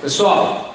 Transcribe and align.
Pessoal, 0.00 0.74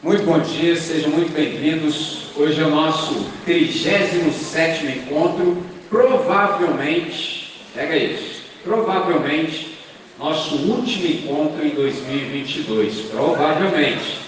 muito 0.00 0.22
bom 0.22 0.38
dia, 0.38 0.76
sejam 0.76 1.10
muito 1.10 1.32
bem-vindos. 1.32 2.28
Hoje 2.36 2.60
é 2.60 2.64
o 2.64 2.70
nosso 2.70 3.26
37 3.44 4.86
encontro, 4.86 5.60
provavelmente, 5.90 7.52
pega 7.74 7.96
isso, 7.96 8.42
provavelmente 8.62 9.76
nosso 10.20 10.54
último 10.54 11.06
encontro 11.08 11.66
em 11.66 11.70
2022, 11.70 13.10
provavelmente. 13.10 14.20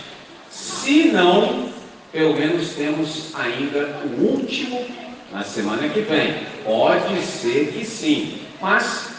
Se 0.51 1.05
não, 1.13 1.69
pelo 2.11 2.35
menos 2.35 2.71
temos 2.71 3.33
ainda 3.37 4.01
o 4.05 4.25
último 4.25 4.85
na 5.33 5.45
semana 5.45 5.89
que 5.89 6.01
vem. 6.01 6.35
Pode 6.65 7.23
ser 7.23 7.73
que 7.73 7.85
sim, 7.85 8.41
mas 8.61 9.11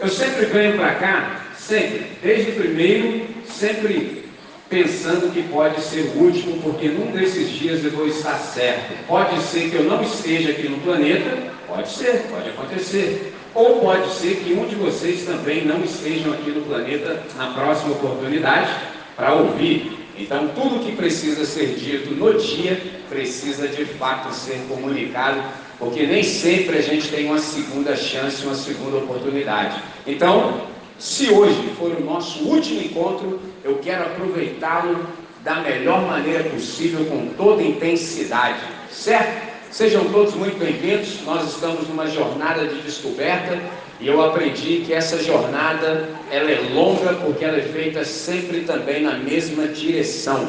eu 0.00 0.08
sempre 0.08 0.46
venho 0.46 0.76
para 0.76 0.94
cá 0.96 1.47
Sempre, 1.68 2.06
desde 2.22 2.52
o 2.52 2.54
primeiro, 2.54 3.26
sempre 3.44 4.24
pensando 4.70 5.30
que 5.30 5.42
pode 5.42 5.78
ser 5.82 6.12
o 6.14 6.22
último, 6.22 6.62
porque 6.62 6.88
num 6.88 7.12
desses 7.12 7.50
dias 7.50 7.84
eu 7.84 7.90
vou 7.90 8.08
estar 8.08 8.38
certo. 8.38 8.94
Pode 9.06 9.38
ser 9.42 9.68
que 9.68 9.76
eu 9.76 9.84
não 9.84 10.02
esteja 10.02 10.52
aqui 10.52 10.66
no 10.66 10.78
planeta, 10.78 11.52
pode 11.66 11.90
ser, 11.90 12.22
pode 12.30 12.48
acontecer. 12.48 13.34
Ou 13.54 13.80
pode 13.80 14.10
ser 14.14 14.36
que 14.36 14.54
um 14.54 14.66
de 14.66 14.76
vocês 14.76 15.26
também 15.26 15.66
não 15.66 15.84
estejam 15.84 16.32
aqui 16.32 16.50
no 16.52 16.62
planeta 16.62 17.22
na 17.36 17.48
próxima 17.48 17.92
oportunidade 17.92 18.70
para 19.14 19.34
ouvir. 19.34 19.92
Então, 20.16 20.48
tudo 20.54 20.82
que 20.82 20.96
precisa 20.96 21.44
ser 21.44 21.74
dito 21.74 22.14
no 22.14 22.32
dia 22.32 22.80
precisa 23.10 23.68
de 23.68 23.84
fato 23.84 24.34
ser 24.34 24.58
comunicado, 24.70 25.42
porque 25.78 26.06
nem 26.06 26.22
sempre 26.22 26.78
a 26.78 26.82
gente 26.82 27.08
tem 27.08 27.26
uma 27.26 27.38
segunda 27.38 27.94
chance, 27.94 28.42
uma 28.46 28.54
segunda 28.54 28.96
oportunidade. 28.96 29.76
Então, 30.06 30.77
se 30.98 31.30
hoje 31.30 31.72
for 31.78 31.92
o 31.92 32.04
nosso 32.04 32.42
último 32.44 32.82
encontro, 32.82 33.40
eu 33.64 33.76
quero 33.76 34.02
aproveitá-lo 34.02 35.06
da 35.44 35.56
melhor 35.56 36.02
maneira 36.02 36.44
possível, 36.50 37.04
com 37.06 37.28
toda 37.36 37.62
intensidade, 37.62 38.60
certo? 38.90 39.48
Sejam 39.70 40.04
todos 40.06 40.34
muito 40.34 40.58
bem-vindos. 40.58 41.20
Nós 41.24 41.52
estamos 41.52 41.86
numa 41.88 42.06
jornada 42.06 42.66
de 42.66 42.80
descoberta 42.80 43.60
e 44.00 44.08
eu 44.08 44.20
aprendi 44.22 44.82
que 44.84 44.92
essa 44.92 45.22
jornada 45.22 46.08
ela 46.30 46.50
é 46.50 46.60
longa 46.74 47.14
porque 47.14 47.44
ela 47.44 47.58
é 47.58 47.62
feita 47.62 48.04
sempre 48.04 48.62
também 48.62 49.02
na 49.02 49.18
mesma 49.18 49.68
direção. 49.68 50.48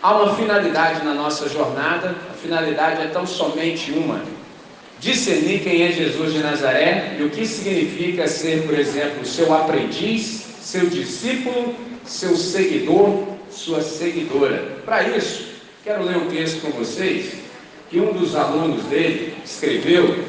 Há 0.00 0.16
uma 0.16 0.34
finalidade 0.34 1.04
na 1.04 1.14
nossa 1.14 1.48
jornada, 1.48 2.14
a 2.30 2.34
finalidade 2.34 3.02
é 3.02 3.06
tão 3.06 3.26
somente 3.26 3.90
uma: 3.90 4.22
discernir 5.00 5.60
quem 5.60 5.82
é 5.82 5.92
Jesus 5.92 6.32
de 6.32 6.38
Nazaré 6.38 7.16
e 7.18 7.22
o 7.22 7.30
que 7.30 7.46
significa 7.46 8.26
ser, 8.26 8.62
por 8.62 8.78
exemplo, 8.78 9.24
seu 9.24 9.52
aprendiz, 9.52 10.44
seu 10.60 10.86
discípulo, 10.86 11.74
seu 12.04 12.36
seguidor, 12.36 13.24
sua 13.50 13.82
seguidora. 13.82 14.78
Para 14.84 15.02
isso, 15.08 15.48
quero 15.82 16.04
ler 16.04 16.16
um 16.16 16.28
texto 16.28 16.60
com 16.60 16.70
vocês 16.70 17.34
que 17.90 18.00
um 18.00 18.12
dos 18.12 18.34
alunos 18.34 18.84
dele 18.84 19.34
escreveu. 19.44 20.24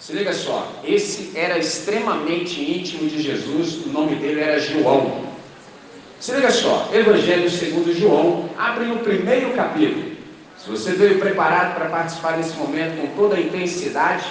Se 0.00 0.12
liga 0.12 0.32
só, 0.32 0.80
esse 0.84 1.30
era 1.36 1.58
extremamente 1.58 2.60
íntimo 2.60 3.08
de 3.08 3.22
Jesus, 3.22 3.84
o 3.86 3.88
nome 3.90 4.16
dele 4.16 4.40
era 4.40 4.58
João. 4.58 5.32
Se 6.18 6.32
liga 6.32 6.50
só, 6.50 6.90
Evangelho 6.92 7.50
segundo 7.50 7.92
João, 7.92 8.48
abre 8.56 8.84
no 8.84 8.98
primeiro 8.98 9.50
capítulo. 9.52 10.11
Se 10.62 10.70
você 10.70 10.92
veio 10.92 11.18
preparado 11.18 11.74
para 11.74 11.86
participar 11.86 12.36
desse 12.36 12.56
momento 12.56 13.00
com 13.00 13.08
toda 13.16 13.34
a 13.34 13.40
intensidade, 13.40 14.24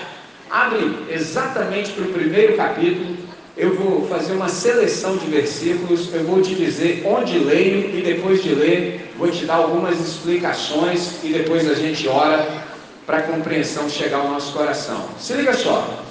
abre 0.49 1.05
exatamente 1.09 1.91
para 1.91 2.05
o 2.05 2.13
primeiro 2.13 2.55
capítulo. 2.55 3.17
Eu 3.57 3.75
vou 3.75 4.07
fazer 4.07 4.31
uma 4.31 4.47
seleção 4.47 5.17
de 5.17 5.25
versículos, 5.25 6.09
eu 6.13 6.23
vou 6.23 6.41
te 6.41 6.55
dizer 6.55 7.03
onde 7.05 7.37
leio 7.37 7.93
e 7.93 8.01
depois 8.01 8.41
de 8.41 8.55
ler, 8.55 9.13
vou 9.17 9.29
te 9.29 9.43
dar 9.45 9.55
algumas 9.55 9.99
explicações 9.99 11.21
e 11.21 11.33
depois 11.33 11.69
a 11.69 11.73
gente 11.73 12.07
ora 12.07 12.63
para 13.05 13.17
a 13.17 13.23
compreensão 13.23 13.89
chegar 13.89 14.19
ao 14.19 14.29
nosso 14.29 14.53
coração. 14.53 15.09
Se 15.19 15.33
liga 15.33 15.51
só, 15.51 16.01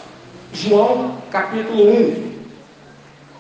João 0.53 1.17
capítulo 1.31 1.97
1. 1.97 2.31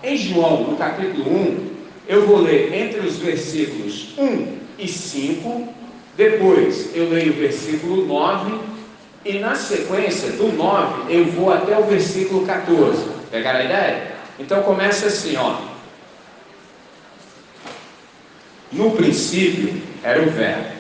Em 0.02 0.16
João, 0.16 0.62
no 0.70 0.78
capítulo 0.78 1.30
1, 1.30 1.70
eu 2.08 2.26
vou 2.26 2.38
ler 2.38 2.72
entre 2.72 3.00
os 3.00 3.18
versículos 3.18 4.14
1 4.16 4.46
e 4.78 4.88
5 4.88 5.80
depois 6.20 6.94
eu 6.94 7.08
leio 7.08 7.32
o 7.32 7.36
versículo 7.36 8.04
9 8.04 8.60
e 9.24 9.38
na 9.38 9.54
sequência 9.54 10.32
do 10.32 10.52
9 10.52 11.10
eu 11.10 11.24
vou 11.24 11.50
até 11.50 11.78
o 11.78 11.84
versículo 11.84 12.44
14. 12.44 13.06
Pegaram 13.30 13.60
a 13.60 13.64
ideia? 13.64 14.12
Então 14.38 14.62
começa 14.62 15.06
assim, 15.06 15.36
ó. 15.36 15.56
No 18.70 18.90
princípio 18.90 19.80
era 20.04 20.22
o 20.22 20.30
verbo, 20.30 20.74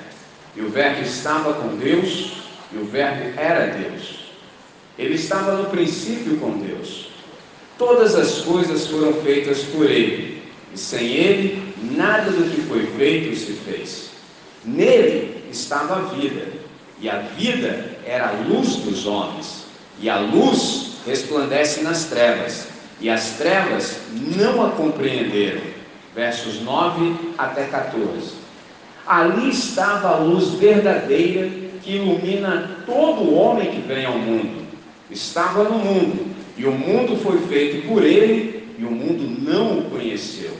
e 0.54 0.60
o 0.60 0.68
verbo 0.68 1.00
estava 1.02 1.54
com 1.54 1.74
Deus, 1.76 2.32
e 2.70 2.76
o 2.76 2.84
verbo 2.84 3.40
era 3.40 3.66
Deus. 3.68 4.26
Ele 4.98 5.14
estava 5.14 5.54
no 5.54 5.70
princípio 5.70 6.36
com 6.36 6.58
Deus. 6.58 7.08
Todas 7.78 8.14
as 8.14 8.42
coisas 8.42 8.86
foram 8.86 9.14
feitas 9.14 9.62
por 9.62 9.90
ele, 9.90 10.42
e 10.74 10.78
sem 10.78 11.06
ele 11.14 11.74
nada 11.96 12.30
do 12.30 12.50
que 12.50 12.60
foi 12.62 12.86
feito 12.98 13.34
se 13.34 13.52
fez. 13.52 14.10
Nele 14.64 15.29
estava 15.50 15.96
a 15.96 16.02
vida, 16.14 16.48
e 17.00 17.08
a 17.08 17.18
vida 17.18 17.98
era 18.06 18.28
a 18.28 18.32
luz 18.48 18.76
dos 18.76 19.06
homens, 19.06 19.64
e 20.00 20.08
a 20.08 20.18
luz 20.18 20.98
resplandece 21.06 21.82
nas 21.82 22.04
trevas, 22.04 22.68
e 23.00 23.08
as 23.08 23.30
trevas 23.32 23.98
não 24.36 24.66
a 24.66 24.70
compreenderam. 24.70 25.62
Versos 26.14 26.60
9 26.60 27.34
até 27.38 27.64
14. 27.64 28.34
Ali 29.06 29.50
estava 29.50 30.08
a 30.08 30.18
luz 30.18 30.50
verdadeira 30.54 31.48
que 31.82 31.96
ilumina 31.96 32.78
todo 32.84 33.34
homem 33.34 33.70
que 33.70 33.80
vem 33.80 34.04
ao 34.04 34.18
mundo. 34.18 34.66
Estava 35.10 35.64
no 35.64 35.78
mundo, 35.78 36.26
e 36.56 36.64
o 36.66 36.72
mundo 36.72 37.16
foi 37.22 37.40
feito 37.46 37.88
por 37.88 38.04
ele, 38.04 38.68
e 38.78 38.84
o 38.84 38.90
mundo 38.90 39.24
não 39.40 39.78
o 39.78 39.90
conheceu. 39.90 40.56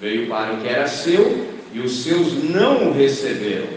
Veio 0.00 0.28
para 0.28 0.54
o 0.54 0.60
que 0.60 0.68
era 0.68 0.88
seu, 0.88 1.48
e 1.72 1.80
os 1.80 2.02
seus 2.02 2.32
não 2.44 2.88
o 2.88 2.92
receberam, 2.92 3.68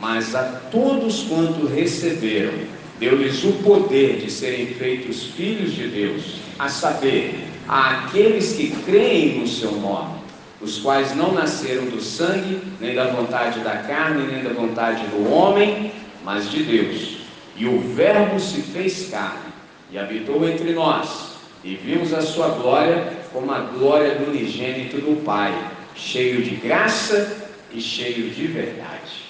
mas 0.00 0.34
a 0.34 0.42
todos 0.70 1.22
quanto 1.22 1.66
receberam, 1.66 2.54
deu-lhes 2.98 3.42
o 3.44 3.52
poder 3.64 4.18
de 4.18 4.30
serem 4.30 4.66
feitos 4.66 5.24
filhos 5.24 5.72
de 5.72 5.88
Deus, 5.88 6.22
a 6.58 6.68
saber, 6.68 7.44
àqueles 7.66 8.52
que 8.52 8.70
creem 8.84 9.40
no 9.40 9.46
seu 9.46 9.72
nome, 9.72 10.18
os 10.60 10.78
quais 10.78 11.14
não 11.14 11.32
nasceram 11.32 11.86
do 11.86 12.00
sangue, 12.00 12.60
nem 12.80 12.94
da 12.94 13.06
vontade 13.08 13.60
da 13.60 13.78
carne, 13.78 14.26
nem 14.32 14.42
da 14.42 14.50
vontade 14.50 15.04
do 15.06 15.32
homem, 15.32 15.92
mas 16.24 16.50
de 16.50 16.62
Deus. 16.62 17.18
E 17.56 17.66
o 17.66 17.80
Verbo 17.80 18.38
se 18.40 18.62
fez 18.62 19.08
carne 19.10 19.52
e 19.90 19.98
habitou 19.98 20.48
entre 20.48 20.72
nós, 20.72 21.36
e 21.64 21.74
vimos 21.74 22.12
a 22.14 22.22
sua 22.22 22.48
glória 22.50 23.18
como 23.32 23.50
a 23.52 23.60
glória 23.60 24.14
do 24.14 24.30
unigênito 24.30 24.98
do 24.98 25.22
Pai 25.24 25.52
cheio 25.94 26.42
de 26.42 26.54
graça 26.54 27.50
e 27.72 27.80
cheio 27.80 28.30
de 28.30 28.46
verdade. 28.46 29.27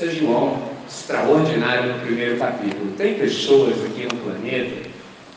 É 0.00 0.08
João 0.08 0.70
extraordinário 0.88 1.92
no 1.92 2.00
primeiro 2.00 2.38
capítulo. 2.38 2.92
Tem 2.96 3.14
pessoas 3.14 3.74
aqui 3.84 4.04
no 4.04 4.16
planeta 4.20 4.88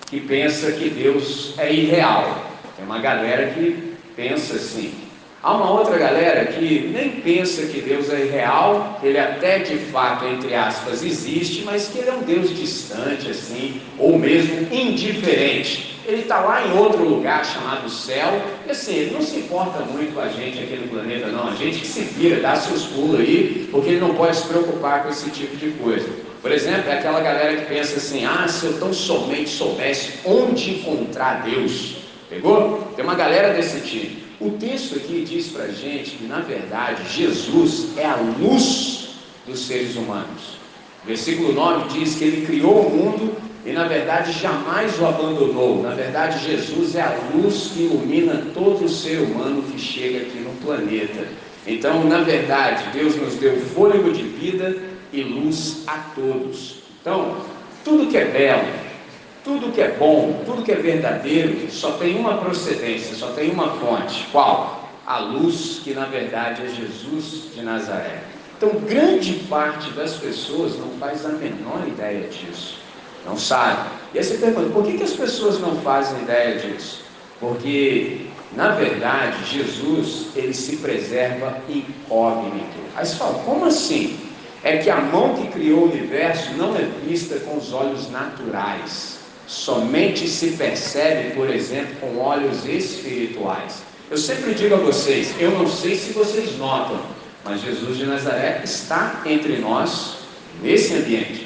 que 0.07 0.21
pensam 0.21 0.71
que 0.71 0.89
Deus 0.89 1.53
é 1.57 1.71
irreal. 1.71 2.45
Tem 2.75 2.85
uma 2.85 2.99
galera 2.99 3.51
que 3.51 3.95
pensa 4.15 4.55
assim. 4.55 4.93
Há 5.43 5.53
uma 5.55 5.71
outra 5.71 5.97
galera 5.97 6.45
que 6.45 6.89
nem 6.91 7.21
pensa 7.21 7.67
que 7.67 7.81
Deus 7.81 8.09
é 8.09 8.23
real, 8.23 8.97
que 8.99 9.07
ele 9.07 9.19
até 9.19 9.59
de 9.59 9.77
fato, 9.77 10.25
entre 10.25 10.55
aspas, 10.55 11.03
existe, 11.03 11.63
mas 11.63 11.89
que 11.89 11.99
ele 11.99 12.09
é 12.09 12.13
um 12.13 12.23
Deus 12.23 12.49
distante, 12.57 13.29
assim, 13.29 13.81
ou 13.99 14.17
mesmo 14.17 14.73
indiferente. 14.73 15.94
Ele 16.07 16.21
está 16.21 16.39
lá 16.39 16.67
em 16.67 16.77
outro 16.77 17.03
lugar 17.03 17.43
chamado 17.43 17.89
céu, 17.89 18.41
e 18.67 18.71
assim, 18.71 18.93
ele 18.93 19.13
não 19.13 19.21
se 19.21 19.37
importa 19.37 19.79
muito 19.79 20.13
com 20.13 20.19
a 20.19 20.27
gente 20.27 20.59
aqui 20.59 20.75
no 20.75 20.87
planeta, 20.87 21.27
não. 21.27 21.47
A 21.49 21.55
gente 21.55 21.79
que 21.79 21.87
se 21.87 22.01
vira, 22.01 22.39
dá 22.39 22.55
seus 22.55 22.83
pulos 22.83 23.19
aí, 23.19 23.67
porque 23.71 23.89
ele 23.89 23.99
não 23.99 24.13
pode 24.13 24.37
se 24.37 24.47
preocupar 24.47 25.03
com 25.03 25.09
esse 25.09 25.29
tipo 25.31 25.55
de 25.55 25.71
coisa. 25.71 26.07
Por 26.41 26.51
exemplo, 26.51 26.91
é 26.91 26.99
aquela 26.99 27.21
galera 27.21 27.57
que 27.57 27.65
pensa 27.65 27.97
assim: 27.97 28.23
ah, 28.23 28.47
se 28.47 28.67
eu 28.67 28.79
tão 28.79 28.93
somente 28.93 29.49
soubesse 29.49 30.19
onde 30.23 30.75
encontrar 30.75 31.43
Deus. 31.43 31.95
Pegou? 32.29 32.91
Tem 32.95 33.03
uma 33.03 33.15
galera 33.15 33.53
desse 33.53 33.79
tipo. 33.81 34.25
O 34.39 34.51
texto 34.51 34.95
aqui 34.95 35.25
diz 35.27 35.47
para 35.47 35.69
gente 35.69 36.17
que, 36.17 36.25
na 36.25 36.41
verdade, 36.41 37.01
Jesus 37.09 37.97
é 37.97 38.05
a 38.05 38.15
luz 38.15 39.09
dos 39.47 39.65
seres 39.65 39.95
humanos. 39.95 40.59
Versículo 41.05 41.53
9 41.53 41.99
diz 41.99 42.15
que 42.15 42.23
ele 42.25 42.45
criou 42.45 42.87
o 42.87 42.89
mundo 42.89 43.35
e, 43.65 43.71
na 43.71 43.87
verdade, 43.87 44.31
jamais 44.31 44.99
o 44.99 45.05
abandonou. 45.05 45.81
Na 45.81 45.89
verdade, 45.89 46.45
Jesus 46.45 46.95
é 46.95 47.01
a 47.01 47.17
luz 47.33 47.71
que 47.73 47.83
ilumina 47.83 48.43
todo 48.53 48.87
ser 48.87 49.19
humano 49.21 49.63
que 49.63 49.79
chega 49.79 50.19
aqui 50.19 50.39
no 50.39 50.51
planeta. 50.63 51.27
Então, 51.65 52.03
na 52.03 52.19
verdade, 52.19 52.83
Deus 52.93 53.15
nos 53.15 53.35
deu 53.35 53.59
fôlego 53.73 54.11
de 54.11 54.21
vida 54.21 54.77
e 55.11 55.23
luz 55.23 55.83
a 55.87 55.97
todos. 56.13 56.83
Então, 57.01 57.37
tudo 57.83 58.07
que 58.07 58.17
é 58.17 58.25
belo, 58.25 58.67
tudo 59.43 59.71
que 59.71 59.81
é 59.81 59.91
bom, 59.97 60.43
tudo 60.45 60.61
que 60.61 60.71
é 60.71 60.75
verdadeiro, 60.75 61.69
só 61.71 61.93
tem 61.93 62.15
uma 62.15 62.37
procedência, 62.37 63.15
só 63.15 63.27
tem 63.29 63.49
uma 63.49 63.69
fonte. 63.71 64.27
Qual? 64.31 64.85
a 65.05 65.19
luz 65.19 65.81
que 65.83 65.93
na 65.93 66.05
verdade 66.05 66.63
é 66.63 66.67
Jesus 66.67 67.53
de 67.53 67.61
Nazaré. 67.61 68.23
Então, 68.57 68.69
grande 68.79 69.33
parte 69.49 69.91
das 69.91 70.13
pessoas 70.15 70.77
não 70.79 70.89
faz 70.97 71.25
a 71.25 71.29
menor 71.29 71.85
ideia 71.87 72.27
disso, 72.27 72.79
não 73.25 73.37
sabe. 73.37 73.89
E 74.13 74.19
aí 74.19 74.23
você 74.23 74.37
pergunta, 74.37 74.69
por 74.69 74.85
que, 74.85 74.97
que 74.97 75.03
as 75.03 75.13
pessoas 75.13 75.59
não 75.59 75.75
fazem 75.81 76.21
ideia 76.21 76.57
disso? 76.59 77.03
Porque, 77.39 78.27
na 78.55 78.71
verdade, 78.71 79.37
Jesus, 79.51 80.27
ele 80.35 80.53
se 80.53 80.77
preserva 80.77 81.57
incógnito. 81.67 82.77
Aí 82.95 83.05
você 83.05 83.15
fala, 83.15 83.33
como 83.43 83.65
assim? 83.65 84.19
É 84.63 84.77
que 84.77 84.89
a 84.89 84.97
mão 84.97 85.35
que 85.35 85.47
criou 85.49 85.81
o 85.81 85.91
universo 85.91 86.53
não 86.53 86.75
é 86.75 86.87
vista 87.05 87.39
com 87.39 87.57
os 87.57 87.73
olhos 87.73 88.09
naturais. 88.09 89.19
Somente 89.47 90.27
se 90.27 90.51
percebe, 90.51 91.35
por 91.35 91.49
exemplo, 91.49 91.95
com 91.99 92.17
olhos 92.17 92.65
espirituais. 92.65 93.83
Eu 94.09 94.17
sempre 94.17 94.53
digo 94.53 94.75
a 94.75 94.77
vocês, 94.77 95.35
eu 95.39 95.51
não 95.51 95.67
sei 95.67 95.95
se 95.95 96.13
vocês 96.13 96.57
notam, 96.57 96.99
mas 97.43 97.61
Jesus 97.61 97.97
de 97.97 98.05
Nazaré 98.05 98.61
está 98.63 99.21
entre 99.25 99.57
nós 99.57 100.17
nesse 100.61 100.95
ambiente. 100.95 101.44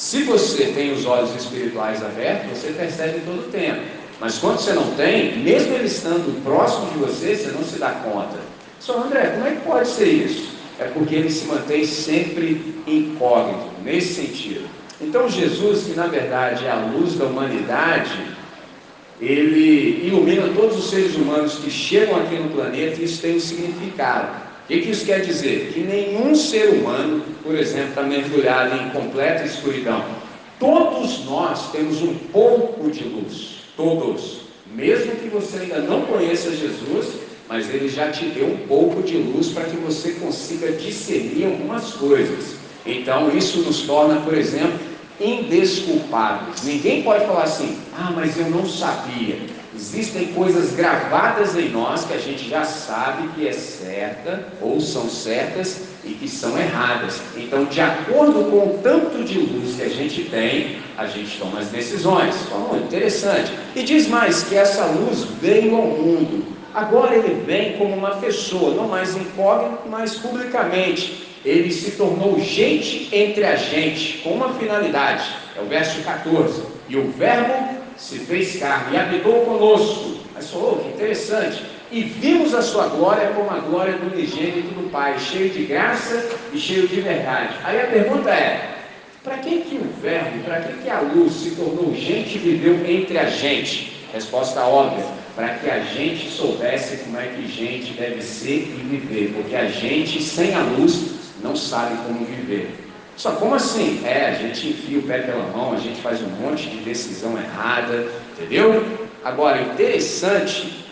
Se 0.00 0.22
você 0.22 0.68
tem 0.68 0.92
os 0.92 1.04
olhos 1.04 1.36
espirituais 1.36 2.02
abertos, 2.02 2.56
você 2.56 2.72
percebe 2.72 3.20
todo 3.20 3.40
o 3.40 3.50
tempo. 3.50 3.82
Mas 4.18 4.38
quando 4.38 4.58
você 4.58 4.72
não 4.72 4.94
tem, 4.94 5.36
mesmo 5.40 5.74
ele 5.74 5.88
estando 5.88 6.42
próximo 6.42 6.90
de 6.90 6.98
você, 7.00 7.36
você 7.36 7.48
não 7.48 7.62
se 7.62 7.78
dá 7.78 7.90
conta. 7.90 8.38
Só 8.80 9.02
André, 9.02 9.26
como 9.34 9.46
é 9.46 9.50
que 9.50 9.60
pode 9.60 9.86
ser 9.86 10.06
isso? 10.06 10.54
É 10.78 10.84
porque 10.84 11.16
ele 11.16 11.30
se 11.30 11.44
mantém 11.44 11.84
sempre 11.84 12.82
incógnito, 12.86 13.66
nesse 13.84 14.14
sentido. 14.14 14.66
Então 15.02 15.28
Jesus, 15.28 15.84
que 15.84 15.92
na 15.92 16.06
verdade 16.06 16.64
é 16.64 16.70
a 16.70 16.76
luz 16.76 17.16
da 17.16 17.26
humanidade, 17.26 18.24
ele 19.20 20.06
ilumina 20.06 20.48
todos 20.54 20.78
os 20.78 20.88
seres 20.88 21.14
humanos 21.14 21.56
que 21.56 21.70
chegam 21.70 22.16
aqui 22.16 22.36
no 22.36 22.48
planeta 22.48 22.98
e 22.98 23.04
isso 23.04 23.20
tem 23.20 23.36
um 23.36 23.40
significado. 23.40 24.49
O 24.70 24.72
que, 24.72 24.88
isso 24.88 25.04
quer 25.04 25.22
dizer? 25.22 25.72
Que 25.74 25.80
nenhum 25.80 26.32
ser 26.32 26.68
humano, 26.68 27.24
por 27.42 27.56
exemplo, 27.56 27.88
está 27.88 28.04
mergulhado 28.04 28.76
em 28.76 28.90
completa 28.90 29.44
escuridão. 29.44 30.04
Todos 30.60 31.24
nós 31.24 31.72
temos 31.72 32.00
um 32.00 32.14
pouco 32.14 32.88
de 32.88 33.02
luz. 33.02 33.62
Todos. 33.76 34.42
Mesmo 34.72 35.16
que 35.16 35.26
você 35.26 35.58
ainda 35.58 35.80
não 35.80 36.02
conheça 36.02 36.54
Jesus, 36.54 37.14
mas 37.48 37.68
ele 37.68 37.88
já 37.88 38.12
te 38.12 38.26
deu 38.26 38.46
um 38.46 38.58
pouco 38.68 39.02
de 39.02 39.16
luz 39.16 39.48
para 39.48 39.64
que 39.64 39.76
você 39.78 40.12
consiga 40.12 40.70
discernir 40.70 41.46
algumas 41.46 41.94
coisas. 41.94 42.54
Então, 42.86 43.36
isso 43.36 43.62
nos 43.62 43.82
torna, 43.82 44.20
por 44.20 44.38
exemplo, 44.38 44.78
indesculpáveis. 45.20 46.62
Ninguém 46.62 47.02
pode 47.02 47.26
falar 47.26 47.42
assim, 47.42 47.76
ah, 47.98 48.12
mas 48.14 48.38
eu 48.38 48.48
não 48.48 48.64
sabia. 48.64 49.36
Existem 49.74 50.28
coisas 50.28 50.72
gravadas 50.72 51.54
em 51.56 51.68
nós 51.68 52.04
que 52.04 52.12
a 52.12 52.18
gente 52.18 52.48
já 52.48 52.64
sabe 52.64 53.28
que 53.28 53.46
é 53.46 53.52
certa 53.52 54.48
ou 54.60 54.80
são 54.80 55.08
certas 55.08 55.82
e 56.04 56.10
que 56.10 56.28
são 56.28 56.58
erradas. 56.58 57.20
Então, 57.36 57.64
de 57.66 57.80
acordo 57.80 58.50
com 58.50 58.56
o 58.56 58.80
tanto 58.82 59.22
de 59.22 59.38
luz 59.38 59.76
que 59.76 59.82
a 59.82 59.88
gente 59.88 60.24
tem, 60.24 60.78
a 60.98 61.06
gente 61.06 61.38
toma 61.38 61.60
as 61.60 61.68
decisões. 61.68 62.34
Oh, 62.52 62.76
interessante. 62.76 63.52
E 63.76 63.82
diz 63.84 64.08
mais 64.08 64.42
que 64.42 64.56
essa 64.56 64.86
luz 64.86 65.24
veio 65.40 65.76
ao 65.76 65.86
mundo. 65.86 66.44
Agora 66.74 67.14
ele 67.14 67.42
vem 67.44 67.78
como 67.78 67.94
uma 67.94 68.16
pessoa, 68.16 68.74
não 68.74 68.88
mais 68.88 69.16
incógnito, 69.16 69.88
mas 69.88 70.14
publicamente 70.14 71.28
ele 71.44 71.72
se 71.72 71.92
tornou 71.92 72.38
gente 72.40 73.08
entre 73.12 73.44
a 73.44 73.56
gente, 73.56 74.18
com 74.18 74.30
uma 74.30 74.52
finalidade, 74.54 75.24
é 75.56 75.60
o 75.60 75.66
verso 75.66 76.02
14. 76.02 76.62
E 76.88 76.96
o 76.96 77.10
Verbo 77.12 77.69
se 78.00 78.18
fez 78.20 78.56
carne 78.56 78.96
e 78.96 78.98
habitou 78.98 79.44
conosco. 79.44 80.20
Mas 80.34 80.50
falou, 80.50 80.78
que 80.78 80.88
interessante. 80.88 81.62
E 81.92 82.02
vimos 82.02 82.54
a 82.54 82.62
sua 82.62 82.86
glória 82.86 83.28
como 83.34 83.50
a 83.50 83.58
glória 83.58 83.94
do 83.94 84.14
unigênito 84.14 84.68
do 84.68 84.90
Pai, 84.90 85.18
cheio 85.18 85.50
de 85.50 85.64
graça 85.64 86.28
e 86.52 86.58
cheio 86.58 86.88
de 86.88 87.00
verdade. 87.00 87.54
Aí 87.64 87.80
a 87.80 87.86
pergunta 87.86 88.30
é: 88.30 88.78
para 89.22 89.38
que, 89.38 89.60
que 89.60 89.76
o 89.76 90.00
Verbo, 90.00 90.42
para 90.44 90.60
que, 90.60 90.82
que 90.82 90.88
a 90.88 91.00
luz 91.00 91.32
se 91.34 91.50
tornou 91.50 91.94
gente 91.94 92.36
e 92.36 92.38
viveu 92.38 92.86
entre 92.86 93.18
a 93.18 93.28
gente? 93.28 93.92
Resposta 94.12 94.64
óbvia: 94.64 95.04
para 95.34 95.48
que 95.54 95.68
a 95.68 95.80
gente 95.80 96.30
soubesse 96.30 96.98
como 96.98 97.18
é 97.18 97.26
que 97.26 97.48
gente 97.48 97.92
deve 97.92 98.22
ser 98.22 98.68
e 98.68 98.86
viver, 98.88 99.32
porque 99.34 99.56
a 99.56 99.66
gente 99.66 100.22
sem 100.22 100.54
a 100.54 100.62
luz 100.62 101.10
não 101.42 101.56
sabe 101.56 101.96
como 102.06 102.24
viver. 102.24 102.89
Só 103.20 103.32
como 103.32 103.54
assim? 103.54 104.00
É, 104.02 104.28
a 104.28 104.32
gente 104.32 104.70
enfia 104.70 104.98
o 104.98 105.02
pé 105.02 105.18
pela 105.18 105.44
mão, 105.48 105.74
a 105.74 105.76
gente 105.76 106.00
faz 106.00 106.22
um 106.22 106.28
monte 106.40 106.70
de 106.70 106.78
decisão 106.78 107.36
errada, 107.36 108.06
entendeu? 108.32 108.82
Agora, 109.22 109.60
interessante 109.60 110.86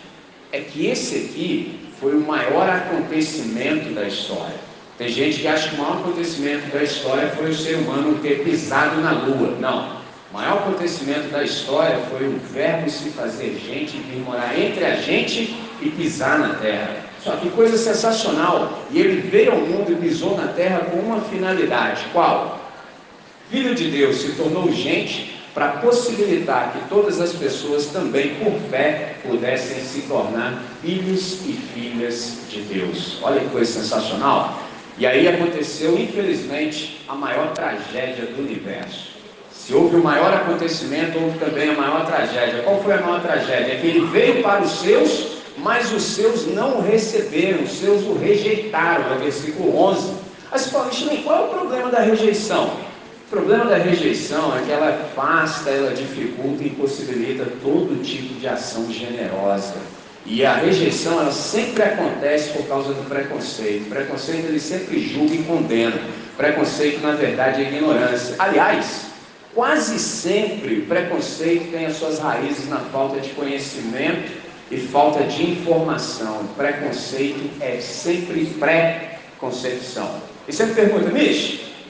é 0.51 0.59
que 0.59 0.85
esse 0.85 1.15
aqui 1.15 1.79
foi 1.99 2.13
o 2.15 2.19
maior 2.19 2.69
acontecimento 2.69 3.95
da 3.95 4.03
história. 4.03 4.53
Tem 4.95 5.09
gente 5.09 5.39
que 5.39 5.47
acha 5.47 5.69
que 5.69 5.75
o 5.75 5.79
maior 5.79 6.01
acontecimento 6.01 6.71
da 6.71 6.83
história 6.83 7.29
foi 7.29 7.49
o 7.49 7.55
ser 7.55 7.77
humano 7.77 8.19
ter 8.19 8.43
pisado 8.43 9.01
na 9.01 9.11
lua. 9.11 9.57
Não. 9.59 9.98
O 10.31 10.37
maior 10.37 10.59
acontecimento 10.59 11.29
da 11.29 11.43
história 11.43 11.97
foi 12.09 12.27
o 12.27 12.39
verbo 12.53 12.87
se 12.87 13.09
fazer 13.09 13.59
gente, 13.65 13.97
vir 13.97 14.19
morar 14.19 14.57
entre 14.59 14.85
a 14.85 14.95
gente 14.95 15.55
e 15.81 15.89
pisar 15.89 16.37
na 16.37 16.53
terra. 16.55 16.97
Só 17.23 17.35
que 17.37 17.49
coisa 17.49 17.75
sensacional. 17.77 18.83
E 18.91 18.99
ele 18.99 19.21
veio 19.21 19.53
ao 19.53 19.57
mundo 19.57 19.91
e 19.91 19.95
pisou 19.95 20.37
na 20.37 20.49
terra 20.49 20.81
com 20.91 20.97
uma 20.97 21.21
finalidade. 21.21 22.05
Qual? 22.13 22.59
Filho 23.49 23.73
de 23.73 23.89
Deus 23.89 24.17
se 24.17 24.33
tornou 24.33 24.71
gente 24.71 25.35
para 25.55 25.69
possibilitar 25.77 26.73
que 26.73 26.87
todas 26.87 27.19
as 27.19 27.33
pessoas 27.33 27.87
também, 27.87 28.35
por 28.35 28.53
fé, 28.69 29.15
pudessem 29.23 29.83
se 29.83 30.01
tornar 30.03 30.61
filhos 30.83 31.39
e 31.47 31.53
filhas 31.73 32.37
de 32.47 32.61
Deus. 32.61 33.17
Olha 33.23 33.41
que 33.41 33.49
coisa 33.49 33.81
sensacional. 33.81 34.61
E 34.95 35.07
aí 35.07 35.27
aconteceu, 35.27 35.97
infelizmente, 35.97 37.01
a 37.07 37.15
maior 37.15 37.51
tragédia 37.53 38.27
do 38.27 38.43
universo. 38.43 39.18
Se 39.69 39.75
houve 39.75 39.97
o 39.97 40.03
maior 40.03 40.33
acontecimento, 40.33 41.19
houve 41.19 41.37
também 41.37 41.69
a 41.69 41.73
maior 41.73 42.03
tragédia. 42.03 42.63
Qual 42.63 42.81
foi 42.81 42.93
a 42.93 43.01
maior 43.01 43.21
tragédia? 43.21 43.73
É 43.73 43.75
que 43.75 43.85
ele 43.85 44.07
veio 44.07 44.41
para 44.41 44.63
os 44.63 44.71
seus 44.79 45.39
mas 45.61 45.91
os 45.91 46.03
seus 46.03 46.47
não 46.47 46.79
o 46.79 46.81
receberam, 46.81 47.63
os 47.63 47.73
seus 47.73 48.03
o 48.05 48.17
rejeitaram, 48.17 49.11
é 49.11 49.15
o 49.15 49.19
versículo 49.19 49.77
11. 49.77 50.13
Aí 50.51 50.59
você 50.59 51.17
qual 51.23 51.37
é 51.37 51.45
o 51.45 51.49
problema 51.49 51.91
da 51.91 51.99
rejeição? 51.99 52.67
O 53.27 53.29
problema 53.29 53.65
da 53.65 53.75
rejeição 53.75 54.57
é 54.57 54.63
que 54.63 54.71
ela 54.71 54.89
afasta, 54.89 55.69
ela 55.69 55.93
dificulta 55.93 56.63
e 56.63 56.67
impossibilita 56.67 57.45
todo 57.61 58.01
tipo 58.01 58.39
de 58.39 58.47
ação 58.47 58.91
generosa. 58.91 59.75
E 60.25 60.45
a 60.45 60.55
rejeição, 60.55 61.21
ela 61.21 61.31
sempre 61.31 61.83
acontece 61.83 62.49
por 62.53 62.67
causa 62.67 62.93
do 62.93 63.07
preconceito. 63.07 63.87
O 63.87 63.89
preconceito, 63.89 64.47
ele 64.47 64.59
sempre 64.59 64.99
julga 64.99 65.35
e 65.35 65.43
condena. 65.43 65.95
O 66.33 66.37
preconceito, 66.37 67.01
na 67.01 67.11
verdade, 67.11 67.63
é 67.63 67.67
ignorância. 67.67 68.35
Aliás, 68.39 69.08
quase 69.53 69.99
sempre 69.99 70.79
o 70.79 70.85
preconceito 70.85 71.71
tem 71.71 71.85
as 71.85 71.97
suas 71.97 72.19
raízes 72.19 72.69
na 72.69 72.77
falta 72.77 73.19
de 73.19 73.29
conhecimento 73.29 74.31
e 74.71 74.77
falta 74.77 75.23
de 75.23 75.51
informação. 75.51 76.47
Preconceito 76.55 77.49
é 77.59 77.79
sempre 77.79 78.45
pré-concepção. 78.59 80.21
E 80.47 80.53
você 80.53 80.65
me 80.65 80.73
pergunta, 80.73 81.11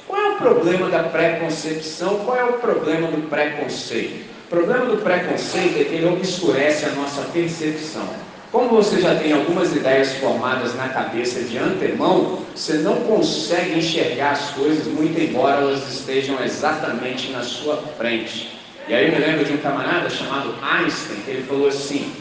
qual 0.08 0.22
é 0.22 0.30
o 0.32 0.38
problema 0.38 0.90
da 0.90 1.04
pré-concepção? 1.04 2.20
Qual 2.26 2.38
é 2.38 2.44
o 2.44 2.54
problema 2.54 3.08
do 3.08 3.30
preconceito? 3.30 4.26
O 4.46 4.50
problema 4.50 4.86
do 4.86 4.98
preconceito 4.98 5.80
é 5.80 5.84
que 5.84 5.96
ele 5.96 6.08
obscurece 6.08 6.86
a 6.86 6.90
nossa 6.90 7.22
percepção. 7.34 8.08
Como 8.52 8.70
você 8.70 9.00
já 9.00 9.14
tem 9.16 9.32
algumas 9.32 9.76
ideias 9.76 10.14
formadas 10.14 10.74
na 10.76 10.90
cabeça 10.90 11.42
de 11.42 11.58
antemão, 11.60 12.40
você 12.56 12.74
não 12.80 12.96
consegue 13.02 13.78
enxergar 13.78 14.32
as 14.32 14.50
coisas, 14.52 14.88
muito 14.88 15.22
embora 15.22 15.62
elas 15.62 15.88
estejam 15.88 16.44
exatamente 16.44 17.32
na 17.32 17.44
sua 17.44 17.78
frente. 17.96 18.58
E 18.88 18.94
aí 18.94 19.06
eu 19.06 19.12
me 19.12 19.20
lembro 19.20 19.46
de 19.46 19.54
um 19.54 19.58
camarada 19.58 20.10
chamado 20.10 20.56
Einstein, 20.64 21.22
que 21.24 21.30
ele 21.30 21.44
falou 21.44 21.68
assim: 21.68 22.12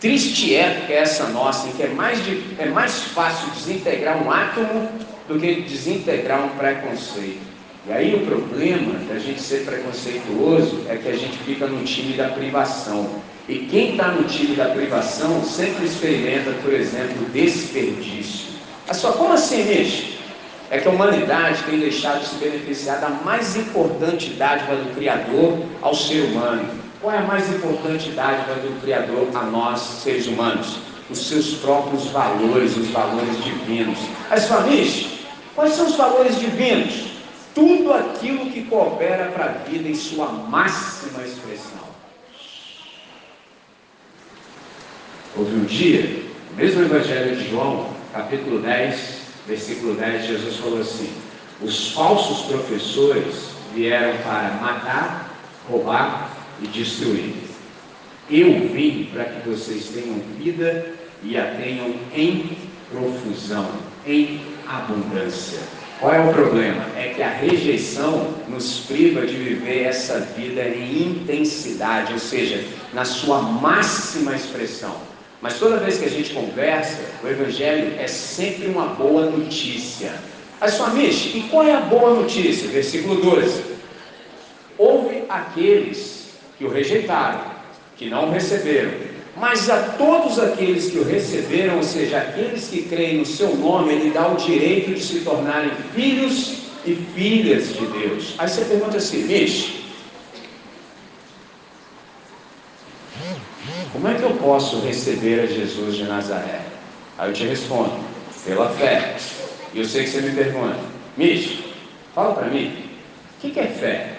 Triste 0.00 0.54
época 0.54 0.92
é 0.92 0.98
essa 0.98 1.26
nossa, 1.28 1.66
em 1.66 1.72
que 1.72 1.82
é 1.82 1.88
mais, 1.88 2.24
de, 2.24 2.40
é 2.60 2.66
mais 2.66 3.02
fácil 3.02 3.50
desintegrar 3.50 4.22
um 4.22 4.30
átomo 4.30 4.88
do 5.26 5.38
que 5.38 5.62
desintegrar 5.62 6.44
um 6.44 6.50
preconceito. 6.50 7.40
E 7.88 7.92
aí 7.92 8.14
o 8.14 8.24
problema 8.24 9.00
da 9.08 9.18
gente 9.18 9.40
ser 9.40 9.64
preconceituoso 9.64 10.84
é 10.88 10.94
que 10.94 11.08
a 11.08 11.16
gente 11.16 11.36
fica 11.38 11.66
no 11.66 11.82
time 11.82 12.12
da 12.12 12.28
privação. 12.28 13.10
E 13.48 13.58
quem 13.70 13.92
está 13.92 14.08
no 14.08 14.24
time 14.24 14.54
da 14.54 14.66
privação 14.66 15.42
sempre 15.44 15.86
experimenta, 15.86 16.52
por 16.62 16.72
exemplo, 16.72 17.26
desperdício. 17.32 18.52
A 18.88 18.94
sua, 18.94 19.12
como 19.12 19.32
assim, 19.32 19.64
Nish? 19.64 20.18
É 20.70 20.78
que 20.78 20.88
a 20.88 20.90
humanidade 20.90 21.62
tem 21.64 21.78
deixado 21.78 22.20
de 22.20 22.28
se 22.28 22.36
beneficiar 22.36 23.00
da 23.00 23.10
mais 23.10 23.56
importante 23.56 24.30
dádiva 24.30 24.76
do 24.76 24.94
Criador 24.94 25.58
ao 25.82 25.94
ser 25.94 26.22
humano, 26.24 26.82
qual 27.02 27.12
é 27.12 27.18
a 27.18 27.22
mais 27.22 27.52
importante 27.52 28.10
dádiva 28.10 28.54
do 28.54 28.80
Criador 28.80 29.28
a 29.34 29.42
nós, 29.42 29.80
seres 29.80 30.28
humanos? 30.28 30.76
Os 31.10 31.26
seus 31.26 31.54
próprios 31.54 32.06
valores, 32.06 32.76
os 32.76 32.88
valores 32.90 33.42
divinos. 33.42 33.98
As 34.30 34.46
famílias, 34.46 35.06
quais 35.56 35.72
são 35.72 35.86
os 35.86 35.96
valores 35.96 36.38
divinos? 36.38 37.06
Tudo 37.56 37.92
aquilo 37.92 38.46
que 38.52 38.62
coopera 38.66 39.32
para 39.34 39.46
a 39.46 39.48
vida 39.68 39.88
em 39.88 39.96
sua 39.96 40.26
máxima 40.28 41.24
expressão. 41.24 41.81
Houve 45.34 45.54
um 45.56 45.64
dia 45.64 46.24
No 46.50 46.56
mesmo 46.56 46.82
Evangelho 46.82 47.36
de 47.36 47.48
João, 47.48 47.88
capítulo 48.12 48.60
10, 48.60 49.20
versículo 49.46 49.94
10, 49.94 50.26
Jesus 50.26 50.56
falou 50.56 50.80
assim: 50.80 51.10
Os 51.62 51.92
falsos 51.92 52.44
professores 52.46 53.46
vieram 53.74 54.14
para 54.18 54.58
matar, 54.60 55.34
roubar 55.66 56.30
e 56.62 56.66
destruir. 56.66 57.32
Eu 58.30 58.68
vim 58.68 59.08
para 59.10 59.24
que 59.24 59.48
vocês 59.48 59.86
tenham 59.86 60.20
vida 60.38 60.92
e 61.22 61.38
a 61.38 61.54
tenham 61.54 61.94
em 62.14 62.54
profusão, 62.90 63.70
em 64.06 64.42
abundância. 64.68 65.60
Qual 65.98 66.12
é 66.12 66.20
o 66.20 66.32
problema? 66.32 66.84
É 66.94 67.14
que 67.14 67.22
a 67.22 67.30
rejeição 67.30 68.34
nos 68.48 68.80
priva 68.80 69.24
de 69.24 69.34
viver 69.34 69.84
essa 69.84 70.20
vida 70.36 70.60
em 70.68 71.20
intensidade, 71.20 72.12
ou 72.12 72.18
seja, 72.18 72.62
na 72.92 73.06
sua 73.06 73.40
máxima 73.40 74.34
expressão. 74.34 75.11
Mas 75.42 75.58
toda 75.58 75.78
vez 75.78 75.98
que 75.98 76.04
a 76.04 76.08
gente 76.08 76.32
conversa, 76.32 77.00
o 77.22 77.26
Evangelho 77.26 77.94
é 77.98 78.06
sempre 78.06 78.68
uma 78.68 78.86
boa 78.86 79.26
notícia. 79.26 80.12
Mas 80.60 80.78
família, 80.78 81.10
e 81.10 81.48
qual 81.50 81.64
é 81.64 81.74
a 81.74 81.80
boa 81.80 82.14
notícia? 82.14 82.68
Versículo 82.68 83.16
12. 83.16 83.64
Houve 84.78 85.24
aqueles 85.28 86.28
que 86.56 86.64
o 86.64 86.70
rejeitaram, 86.70 87.40
que 87.96 88.08
não 88.08 88.28
o 88.28 88.30
receberam. 88.30 88.92
Mas 89.36 89.68
a 89.68 89.82
todos 89.98 90.38
aqueles 90.38 90.90
que 90.90 90.98
o 90.98 91.04
receberam, 91.04 91.78
ou 91.78 91.82
seja, 91.82 92.18
aqueles 92.18 92.68
que 92.68 92.82
creem 92.82 93.18
no 93.18 93.26
seu 93.26 93.56
nome, 93.56 93.92
ele 93.92 94.10
dá 94.10 94.28
o 94.28 94.36
direito 94.36 94.94
de 94.94 95.02
se 95.02 95.20
tornarem 95.20 95.72
filhos 95.92 96.58
e 96.86 96.94
filhas 97.14 97.74
de 97.74 97.84
Deus. 97.86 98.34
Aí 98.38 98.48
você 98.48 98.64
pergunta 98.64 98.98
assim, 98.98 99.24
Mish, 99.24 99.82
como 103.92 104.08
é 104.08 104.14
que 104.14 104.22
eu 104.22 104.34
posso 104.36 104.80
receber 104.80 105.40
a 105.40 105.46
Jesus 105.46 105.96
de 105.96 106.04
Nazaré? 106.04 106.62
Aí 107.18 107.28
eu 107.28 107.34
te 107.34 107.44
respondo, 107.44 108.00
pela 108.44 108.70
fé. 108.70 109.16
E 109.74 109.78
eu 109.78 109.84
sei 109.84 110.04
que 110.04 110.10
você 110.10 110.22
me 110.22 110.34
pergunta, 110.34 110.78
Mish, 111.16 111.58
fala 112.14 112.34
para 112.34 112.46
mim, 112.46 112.88
o 113.36 113.50
que 113.50 113.60
é 113.60 113.66
fé? 113.66 114.14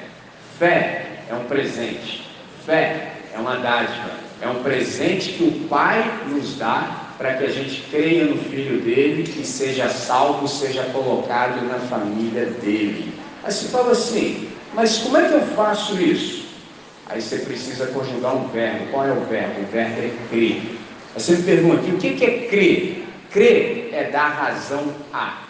Fé 0.59 1.05
é 1.29 1.33
um 1.33 1.45
presente, 1.45 2.23
fé 2.65 3.13
é 3.33 3.39
uma 3.39 3.57
dádiva, 3.57 4.11
é 4.41 4.47
um 4.47 4.61
presente 4.61 5.33
que 5.33 5.43
o 5.43 5.67
Pai 5.67 6.21
nos 6.29 6.57
dá 6.57 7.03
para 7.17 7.33
que 7.35 7.45
a 7.45 7.49
gente 7.49 7.81
creia 7.89 8.25
no 8.25 8.37
Filho 8.37 8.81
dele 8.81 9.23
e 9.39 9.45
seja 9.45 9.89
salvo, 9.89 10.47
seja 10.47 10.83
colocado 10.85 11.65
na 11.67 11.79
família 11.79 12.45
dele. 12.45 13.13
Aí 13.43 13.51
você 13.51 13.69
fala 13.69 13.91
assim, 13.91 14.49
mas 14.73 14.99
como 14.99 15.17
é 15.17 15.27
que 15.27 15.33
eu 15.33 15.41
faço 15.55 15.99
isso? 15.99 16.42
Aí 17.13 17.21
você 17.21 17.37
precisa 17.37 17.85
conjugar 17.87 18.35
um 18.35 18.47
verbo. 18.47 18.87
Qual 18.89 19.05
é 19.05 19.11
o 19.11 19.21
verbo? 19.25 19.61
O 19.61 19.65
verbo 19.71 20.01
é 20.01 20.11
crer. 20.31 20.61
Aí 21.13 21.21
você 21.21 21.35
me 21.35 21.43
pergunta, 21.43 21.87
o 21.87 21.97
que 21.97 22.25
é 22.25 22.47
crer? 22.47 23.05
Crer 23.29 23.89
é 23.93 24.09
dar 24.11 24.29
razão 24.29 24.83
a, 25.13 25.43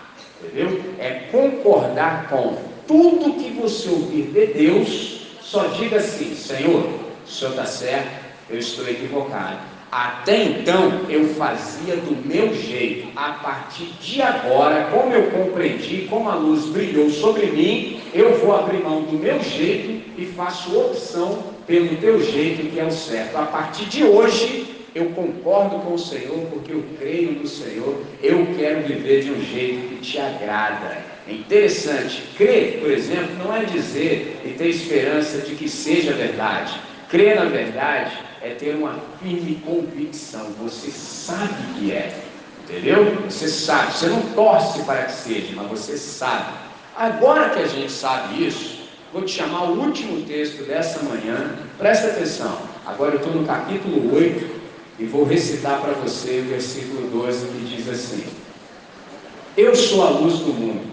entendeu? 0.44 0.82
É 1.00 1.30
concordar 1.32 2.28
com 2.30 2.58
tudo 2.86 3.42
que 3.42 3.52
você 3.52 3.88
ouvir 3.88 4.24
de 4.24 4.48
Deus, 4.48 5.28
só 5.40 5.68
diga 5.68 5.98
assim, 5.98 6.36
Senhor, 6.36 6.86
o 7.26 7.30
senhor 7.30 7.52
está 7.52 7.66
certo, 7.66 8.10
eu 8.50 8.60
estou 8.60 8.86
equivocado. 8.90 9.60
Até 9.90 10.44
então 10.44 11.02
eu 11.08 11.30
fazia 11.36 11.96
do 11.96 12.28
meu 12.28 12.54
jeito. 12.54 13.08
A 13.16 13.34
partir 13.34 13.86
de 14.02 14.22
agora, 14.22 14.90
como 14.92 15.14
eu 15.14 15.30
compreendi, 15.30 16.08
como 16.10 16.30
a 16.30 16.36
luz 16.36 16.66
brilhou 16.66 17.10
sobre 17.10 17.46
mim, 17.46 18.02
eu 18.14 18.38
vou 18.40 18.56
abrir 18.56 18.84
mão 18.84 19.04
do 19.04 19.14
meu 19.14 19.42
jeito 19.42 20.04
e 20.18 20.26
faço 20.26 20.76
opção 20.78 21.53
pelo 21.66 21.96
teu 21.98 22.22
jeito 22.22 22.70
que 22.72 22.80
é 22.80 22.86
o 22.86 22.92
certo. 22.92 23.38
A 23.38 23.46
partir 23.46 23.86
de 23.86 24.04
hoje, 24.04 24.74
eu 24.94 25.10
concordo 25.10 25.80
com 25.80 25.94
o 25.94 26.00
Senhor 26.00 26.40
porque 26.52 26.72
eu 26.72 26.84
creio 27.00 27.32
no 27.32 27.48
Senhor. 27.48 28.02
Eu 28.22 28.48
quero 28.58 28.82
viver 28.82 29.24
de 29.24 29.32
um 29.32 29.42
jeito 29.42 29.90
que 29.90 29.96
te 30.02 30.20
agrada. 30.20 31.04
É 31.28 31.34
interessante. 31.34 32.24
Crer, 32.38 32.80
por 32.80 32.92
exemplo, 32.92 33.36
não 33.38 33.56
é 33.56 33.64
dizer 33.66 34.42
e 34.46 34.50
ter 34.50 34.68
esperança 34.68 35.40
de 35.40 35.56
que 35.56 35.70
seja 35.70 36.14
verdade. 36.14 36.80
Crer 37.10 37.36
na 37.36 37.46
verdade 37.46 38.18
é 38.42 38.50
ter 38.50 38.76
uma 38.76 39.00
firme 39.22 39.62
convicção. 39.66 40.52
Você 40.62 40.92
sabe 40.92 41.56
que 41.80 41.92
é. 41.92 42.14
Entendeu? 42.64 43.18
Você 43.30 43.48
sabe. 43.48 43.94
Você 43.94 44.08
não 44.08 44.22
torce 44.34 44.84
para 44.84 45.04
que 45.04 45.14
seja, 45.14 45.54
mas 45.56 45.68
você 45.68 45.98
sabe. 45.98 46.54
Agora 46.96 47.50
que 47.50 47.60
a 47.60 47.68
gente 47.68 47.92
sabe 47.92 48.46
isso, 48.46 48.83
vou 49.14 49.22
te 49.22 49.32
chamar 49.32 49.66
o 49.66 49.80
último 49.80 50.26
texto 50.26 50.64
dessa 50.64 51.04
manhã. 51.04 51.52
Presta 51.78 52.08
atenção. 52.08 52.58
Agora 52.86 53.14
eu 53.14 53.18
estou 53.18 53.34
no 53.34 53.46
capítulo 53.46 54.14
8 54.16 54.62
e 54.98 55.06
vou 55.06 55.24
recitar 55.24 55.80
para 55.80 55.94
você 55.94 56.44
o 56.44 56.50
versículo 56.50 57.08
12 57.10 57.46
que 57.46 57.76
diz 57.76 57.88
assim: 57.88 58.26
Eu 59.56 59.76
sou 59.76 60.06
a 60.06 60.10
luz 60.10 60.40
do 60.40 60.54
mundo. 60.54 60.92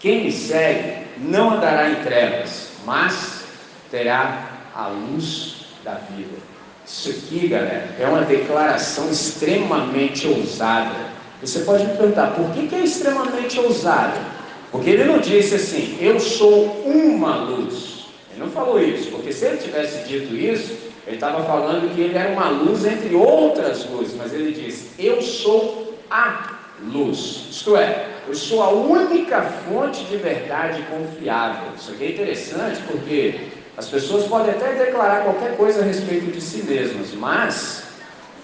Quem 0.00 0.24
me 0.24 0.32
segue 0.32 1.06
não 1.18 1.54
andará 1.54 1.88
em 1.88 2.02
trevas, 2.02 2.70
mas 2.84 3.44
terá 3.88 4.50
a 4.74 4.88
luz 4.88 5.66
da 5.84 5.94
vida. 5.94 6.36
Isso 6.84 7.10
aqui, 7.10 7.46
galera, 7.46 7.94
é 8.00 8.06
uma 8.08 8.22
declaração 8.22 9.08
extremamente 9.08 10.26
ousada. 10.26 11.12
Você 11.40 11.60
pode 11.60 11.86
me 11.86 11.96
perguntar, 11.96 12.32
por 12.32 12.50
que, 12.50 12.66
que 12.66 12.74
é 12.74 12.80
extremamente 12.80 13.58
ousada? 13.60 14.41
Porque 14.72 14.88
ele 14.88 15.04
não 15.04 15.18
disse 15.18 15.54
assim, 15.54 15.98
eu 16.00 16.18
sou 16.18 16.64
uma 16.86 17.36
luz. 17.36 18.06
Ele 18.30 18.40
não 18.40 18.50
falou 18.50 18.82
isso, 18.82 19.10
porque 19.10 19.30
se 19.30 19.44
ele 19.44 19.58
tivesse 19.58 20.08
dito 20.08 20.34
isso, 20.34 20.72
ele 21.06 21.16
estava 21.16 21.44
falando 21.44 21.94
que 21.94 22.00
ele 22.00 22.16
era 22.16 22.30
uma 22.30 22.48
luz 22.48 22.86
entre 22.86 23.14
outras 23.14 23.86
luzes, 23.90 24.14
mas 24.16 24.32
ele 24.32 24.52
disse, 24.52 24.90
eu 24.98 25.20
sou 25.20 25.94
a 26.10 26.56
luz. 26.90 27.48
Isto 27.50 27.76
é, 27.76 28.06
eu 28.26 28.34
sou 28.34 28.62
a 28.62 28.70
única 28.70 29.42
fonte 29.42 30.04
de 30.04 30.16
verdade 30.16 30.82
confiável. 30.90 31.72
Isso 31.76 31.90
aqui 31.90 32.04
é 32.04 32.10
interessante 32.12 32.80
porque 32.90 33.40
as 33.76 33.88
pessoas 33.88 34.24
podem 34.24 34.52
até 34.52 34.72
declarar 34.72 35.24
qualquer 35.24 35.54
coisa 35.56 35.82
a 35.82 35.84
respeito 35.84 36.30
de 36.30 36.40
si 36.40 36.62
mesmas, 36.62 37.12
mas 37.12 37.84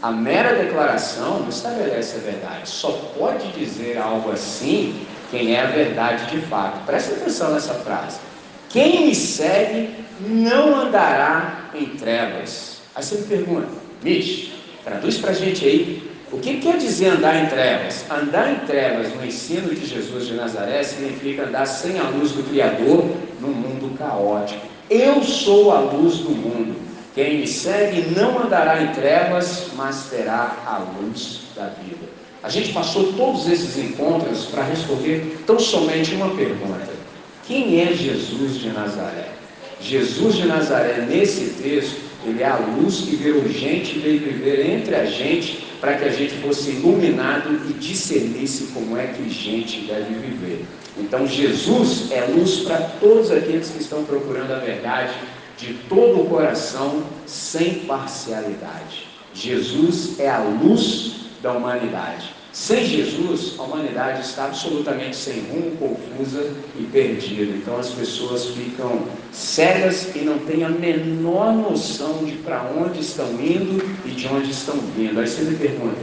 a 0.03 0.11
mera 0.11 0.63
declaração 0.63 1.41
não 1.41 1.49
estabelece 1.49 2.17
a 2.17 2.21
verdade. 2.21 2.69
Só 2.69 2.91
pode 3.19 3.49
dizer 3.53 3.97
algo 3.99 4.31
assim 4.31 5.07
quem 5.31 5.55
é 5.55 5.63
a 5.63 5.67
verdade 5.67 6.27
de 6.31 6.41
fato. 6.47 6.85
Presta 6.87 7.15
atenção 7.15 7.53
nessa 7.53 7.75
frase. 7.75 8.19
Quem 8.69 9.07
me 9.07 9.15
segue 9.15 9.95
não 10.21 10.75
andará 10.75 11.71
em 11.75 11.87
trevas. 11.87 12.81
Aí 12.95 13.03
você 13.03 13.17
me 13.17 13.25
pergunta, 13.25 13.69
Mitch, 14.03 14.51
traduz 14.85 15.19
para 15.19 15.31
a 15.31 15.35
gente 15.35 15.65
aí. 15.65 16.09
O 16.31 16.39
que 16.39 16.59
quer 16.59 16.77
dizer 16.77 17.09
andar 17.09 17.43
em 17.43 17.47
trevas? 17.47 18.05
Andar 18.11 18.53
em 18.53 18.57
trevas 18.67 19.15
no 19.15 19.25
ensino 19.25 19.75
de 19.75 19.87
Jesus 19.87 20.27
de 20.27 20.35
Nazaré 20.35 20.83
significa 20.83 21.45
andar 21.45 21.67
sem 21.67 21.99
a 21.99 22.03
luz 22.03 22.33
do 22.33 22.43
Criador 22.43 23.05
num 23.41 23.53
mundo 23.53 23.97
caótico. 23.97 24.67
Eu 24.91 25.23
sou 25.23 25.73
a 25.73 25.81
luz 25.81 26.19
do 26.19 26.31
mundo. 26.31 26.77
Quem 27.15 27.39
me 27.39 27.47
segue 27.47 28.15
não 28.15 28.39
andará 28.39 28.83
em 28.83 28.93
trevas, 28.93 29.69
mas 29.75 30.09
terá 30.11 30.57
a 30.67 30.79
luz 31.01 31.41
da 31.57 31.69
vida. 31.69 32.18
A 32.43 32.49
gente 32.49 32.73
passou 32.73 33.13
todos 33.15 33.49
esses 33.49 33.77
encontros 33.77 34.47
para 34.47 34.63
responder 34.63 35.39
tão 35.47 35.59
somente 35.59 36.15
uma 36.15 36.31
pergunta: 36.35 36.89
Quem 37.47 37.81
é 37.81 37.93
Jesus 37.93 38.61
de 38.61 38.69
Nazaré? 38.69 39.31
Jesus 39.81 40.35
de 40.37 40.47
Nazaré, 40.47 41.07
nesse 41.09 41.63
texto, 41.63 41.97
ele 42.25 42.43
é 42.43 42.47
a 42.47 42.57
luz 42.57 43.01
que 43.01 43.17
veio 43.17 43.49
gente 43.49 43.99
veio 43.99 44.21
viver 44.21 44.67
entre 44.67 44.95
a 44.95 45.05
gente 45.05 45.67
para 45.81 45.95
que 45.95 46.05
a 46.05 46.11
gente 46.11 46.35
fosse 46.37 46.71
iluminado 46.71 47.61
e 47.69 47.73
discernisse 47.75 48.69
como 48.75 48.97
é 48.97 49.07
que 49.07 49.29
gente 49.31 49.83
deve 49.83 50.15
viver. 50.15 50.65
Então 50.97 51.27
Jesus 51.27 52.11
é 52.11 52.25
luz 52.27 52.61
para 52.61 52.79
todos 53.01 53.31
aqueles 53.31 53.71
que 53.71 53.81
estão 53.81 54.05
procurando 54.05 54.53
a 54.53 54.59
verdade 54.59 55.15
de 55.57 55.75
todo 55.89 56.23
o 56.23 56.27
coração, 56.27 57.05
sem 57.27 57.81
parcialidade. 57.81 59.07
Jesus 59.33 60.19
é 60.19 60.29
a 60.29 60.39
luz 60.39 61.18
da 61.43 61.53
humanidade. 61.53 62.35
Sem 62.53 62.85
Jesus, 62.85 63.55
a 63.59 63.63
humanidade 63.63 64.23
está 64.23 64.47
absolutamente 64.47 65.15
sem 65.15 65.41
rumo, 65.43 65.77
confusa 65.77 66.51
e 66.79 66.83
perdida. 66.85 67.53
Então 67.57 67.79
as 67.79 67.91
pessoas 67.91 68.47
ficam 68.47 69.07
cegas 69.31 70.15
e 70.17 70.21
não 70.21 70.39
têm 70.41 70.65
a 70.65 70.69
menor 70.69 71.53
noção 71.53 72.25
de 72.25 72.33
para 72.37 72.63
onde 72.77 73.01
estão 73.01 73.31
indo 73.35 73.85
e 74.05 74.11
de 74.11 74.27
onde 74.27 74.51
estão 74.51 74.77
vindo. 74.97 75.21
Aí 75.21 75.29
você 75.29 75.43
me 75.43 75.57
pergunta, 75.57 76.01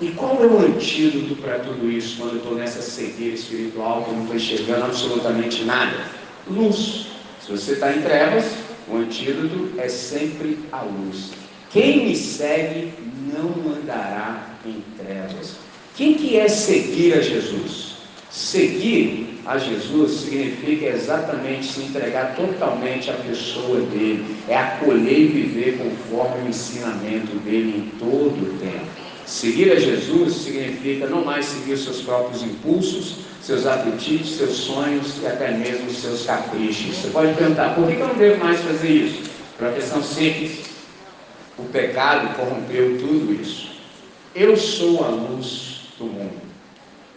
e 0.00 0.10
qual 0.10 0.42
é 0.42 0.46
o 0.46 0.58
antídoto 0.58 1.40
para 1.40 1.58
tudo 1.60 1.90
isso 1.90 2.18
quando 2.18 2.32
eu 2.32 2.36
estou 2.36 2.54
nessa 2.54 2.82
cegueira 2.82 3.34
espiritual 3.34 4.04
que 4.04 4.10
eu 4.10 4.14
não 4.14 4.22
estou 4.22 4.36
enxergando 4.36 4.84
absolutamente 4.84 5.64
nada? 5.64 5.96
Luz. 6.46 7.06
Se 7.40 7.50
você 7.50 7.72
está 7.72 7.92
em 7.92 8.02
trevas, 8.02 8.44
o 8.88 8.96
antídoto 8.96 9.70
é 9.78 9.88
sempre 9.88 10.58
a 10.70 10.82
luz. 10.82 11.30
Quem 11.70 12.06
me 12.06 12.16
segue 12.16 12.92
não 13.32 13.72
andará 13.74 14.56
em 14.64 14.82
trevas. 14.96 15.56
Quem 15.96 16.14
que 16.14 16.36
é 16.36 16.48
seguir 16.48 17.14
a 17.14 17.20
Jesus? 17.20 17.96
Seguir 18.30 19.40
a 19.46 19.58
Jesus 19.58 20.20
significa 20.20 20.86
exatamente 20.86 21.66
se 21.66 21.80
entregar 21.80 22.34
totalmente 22.34 23.10
à 23.10 23.14
pessoa 23.14 23.80
dele, 23.80 24.36
é 24.48 24.56
acolher 24.56 25.20
e 25.20 25.26
viver 25.28 25.78
conforme 25.78 26.44
o 26.44 26.48
ensinamento 26.48 27.36
dele 27.38 27.78
em 27.78 27.98
todo 27.98 28.34
o 28.34 28.58
tempo. 28.58 28.86
Seguir 29.24 29.72
a 29.72 29.76
Jesus 29.76 30.34
significa 30.34 31.06
não 31.06 31.24
mais 31.24 31.46
seguir 31.46 31.76
seus 31.78 32.02
próprios 32.02 32.42
impulsos, 32.42 33.16
seus 33.40 33.66
apetites, 33.66 34.36
seus 34.36 34.56
sonhos 34.56 35.22
e 35.22 35.26
até 35.26 35.52
mesmo 35.52 35.90
seus 35.90 36.24
caprichos. 36.26 36.96
Você 36.96 37.08
pode 37.08 37.32
perguntar, 37.34 37.74
por 37.74 37.86
que 37.86 37.94
eu 37.94 38.06
não 38.06 38.14
devo 38.14 38.44
mais 38.44 38.60
fazer 38.60 38.88
isso? 38.88 39.30
Por 39.56 39.66
uma 39.66 39.74
questão 39.74 40.02
simples. 40.02 40.75
O 41.58 41.64
pecado 41.64 42.36
corrompeu 42.36 42.98
tudo 42.98 43.32
isso. 43.40 43.70
Eu 44.34 44.56
sou 44.56 45.04
a 45.04 45.08
luz 45.08 45.88
do 45.98 46.04
mundo. 46.04 46.42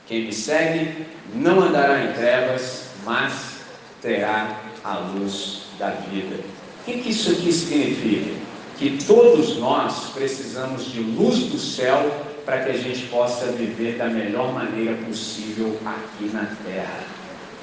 Quem 0.07 0.25
me 0.25 0.33
segue 0.33 1.05
não 1.35 1.61
andará 1.61 2.05
em 2.05 2.13
trevas, 2.13 2.87
mas 3.05 3.59
terá 4.01 4.59
a 4.83 4.97
luz 4.97 5.63
da 5.77 5.89
vida. 5.89 6.35
O 6.35 6.85
que, 6.85 6.99
que 6.99 7.09
isso 7.09 7.31
aqui 7.31 7.51
significa? 7.51 8.39
Que 8.77 8.97
todos 9.05 9.57
nós 9.57 10.11
precisamos 10.13 10.85
de 10.85 11.01
luz 11.01 11.39
do 11.39 11.59
céu 11.59 12.09
para 12.45 12.63
que 12.63 12.71
a 12.71 12.77
gente 12.77 13.07
possa 13.07 13.51
viver 13.51 13.97
da 13.97 14.07
melhor 14.07 14.53
maneira 14.53 14.95
possível 15.05 15.77
aqui 15.85 16.29
na 16.33 16.47
terra. 16.65 17.03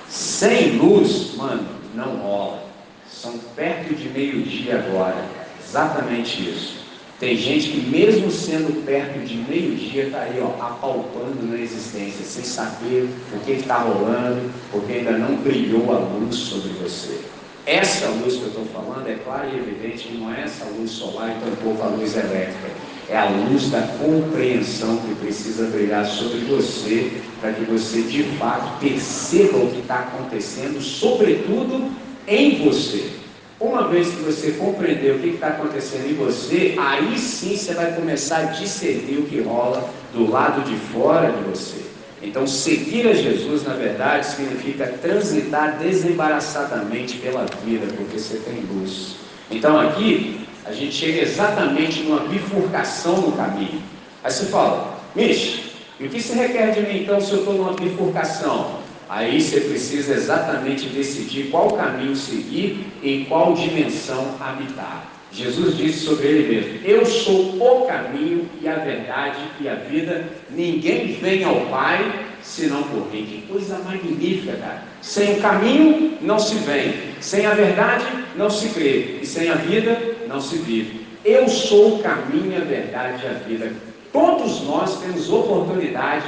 Sem 0.09 0.77
luz, 0.77 1.35
mano, 1.35 1.67
não 1.95 2.17
rola. 2.19 2.63
São 3.11 3.39
perto 3.57 3.95
de 3.95 4.09
meio-dia 4.11 4.79
agora. 4.79 5.25
Exatamente 5.69 6.49
isso. 6.49 6.87
Tem 7.19 7.35
gente 7.35 7.71
que, 7.71 7.81
mesmo 7.81 8.31
sendo 8.31 8.85
perto 8.85 9.19
de 9.21 9.37
meio-dia, 9.37 10.05
está 10.05 10.21
aí 10.21 10.39
ó, 10.39 10.49
apalpando 10.63 11.47
na 11.47 11.59
existência, 11.59 12.25
sem 12.25 12.45
saber 12.45 13.09
o 13.33 13.41
que 13.41 13.53
está 13.53 13.79
rolando, 13.79 14.51
porque 14.71 14.93
ainda 14.93 15.13
não 15.13 15.37
brilhou 15.37 15.95
a 15.95 15.99
luz 15.99 16.37
sobre 16.37 16.69
você. 16.75 17.21
Essa 17.65 18.09
luz 18.09 18.37
que 18.37 18.43
eu 18.43 18.49
estou 18.49 18.67
falando 18.67 19.09
é 19.09 19.15
clara 19.15 19.49
e 19.49 19.57
evidente 19.57 20.13
não 20.13 20.33
é 20.33 20.43
essa 20.43 20.67
luz 20.67 20.91
solar 20.91 21.31
e 21.37 21.41
tampouco 21.41 21.83
a 21.83 21.87
luz 21.87 22.15
elétrica. 22.15 22.71
É 23.09 23.17
a 23.17 23.29
luz 23.29 23.71
da 23.71 23.81
compreensão 23.99 24.99
que 24.99 25.15
precisa 25.15 25.67
brilhar 25.69 26.05
sobre 26.05 26.41
você, 26.41 27.13
para 27.41 27.53
que 27.53 27.65
você 27.65 28.03
de 28.03 28.25
fato 28.39 28.79
perceba 28.79 29.57
o 29.57 29.71
que 29.71 29.81
está 29.81 30.01
acontecendo, 30.01 30.81
sobretudo 30.83 31.91
em 32.29 32.65
você. 32.65 33.16
Uma 33.59 33.89
vez 33.89 34.09
que 34.09 34.17
você 34.17 34.53
compreender 34.53 35.15
o 35.15 35.19
que 35.19 35.29
está 35.29 35.49
acontecendo 35.49 36.11
em 36.11 36.15
você, 36.15 36.75
aí 36.79 37.19
sim 37.19 37.57
você 37.57 37.73
vai 37.73 37.91
começar 37.93 38.39
a 38.39 38.43
discernir 38.45 39.19
o 39.19 39.23
que 39.23 39.41
rola 39.41 39.89
do 40.13 40.31
lado 40.31 40.63
de 40.63 40.77
fora 40.93 41.33
de 41.33 41.43
você. 41.45 41.87
Então, 42.23 42.47
seguir 42.47 43.09
a 43.09 43.15
Jesus, 43.15 43.65
na 43.65 43.73
verdade, 43.73 44.27
significa 44.27 44.87
transitar 45.01 45.79
desembaraçadamente 45.79 47.17
pela 47.19 47.47
vida, 47.65 47.87
porque 47.97 48.19
você 48.19 48.39
tem 48.39 48.63
luz. 48.71 49.17
Então, 49.51 49.81
aqui, 49.81 50.47
a 50.67 50.73
gente 50.73 50.93
chega 50.93 51.23
exatamente 51.23 52.03
numa 52.03 52.21
bifurcação 52.27 53.23
no 53.23 53.33
caminho. 53.33 53.81
Aí 54.23 54.31
você 54.31 54.47
fala, 54.47 54.99
Mish, 55.15 55.71
e 55.99 56.05
o 56.05 56.11
que 56.11 56.21
se 56.21 56.35
requer 56.35 56.73
de 56.73 56.81
mim 56.81 57.03
então 57.03 57.19
se 57.21 57.33
eu 57.33 57.39
estou 57.39 57.55
numa 57.55 57.73
bifurcação? 57.73 58.76
Aí 59.09 59.41
você 59.41 59.61
precisa 59.61 60.15
exatamente 60.15 60.89
decidir 60.89 61.49
qual 61.51 61.71
caminho 61.73 62.17
seguir 62.17 62.87
em 63.03 63.25
qual 63.25 63.55
dimensão 63.55 64.35
habitar. 64.41 65.13
Jesus 65.31 65.77
disse 65.77 66.01
sobre 66.01 66.27
ele 66.27 66.55
mesmo: 66.55 66.81
Eu 66.85 67.05
sou 67.05 67.57
o 67.57 67.87
caminho 67.87 68.49
e 68.61 68.69
a 68.69 68.77
verdade 68.77 69.39
e 69.61 69.69
a 69.69 69.75
vida. 69.75 70.25
Ninguém 70.51 71.15
vem 71.21 71.45
ao 71.45 71.67
Pai 71.67 72.27
senão 72.43 72.83
por 72.85 73.13
mim. 73.13 73.27
Que 73.27 73.45
coisa 73.49 73.79
magnífica, 73.79 74.57
cara. 74.57 74.83
Sem 75.03 75.35
o 75.35 75.41
caminho 75.41 76.19
não 76.21 76.39
se 76.39 76.55
vem, 76.57 76.95
sem 77.21 77.45
a 77.45 77.55
verdade 77.55 78.05
não 78.37 78.51
se 78.51 78.69
crê, 78.69 79.19
e 79.23 79.27
sem 79.27 79.49
a 79.49 79.55
vida 79.55 80.17
não 80.29 80.41
se 80.41 80.57
vive. 80.59 81.07
Eu 81.25 81.49
sou 81.49 81.97
o 81.97 82.03
caminho, 82.03 82.57
a 82.57 82.65
verdade 82.65 83.25
e 83.25 83.29
a 83.29 83.33
vida. 83.33 83.73
Todos 84.13 84.63
nós 84.63 85.01
temos 85.01 85.31
oportunidade 85.31 86.27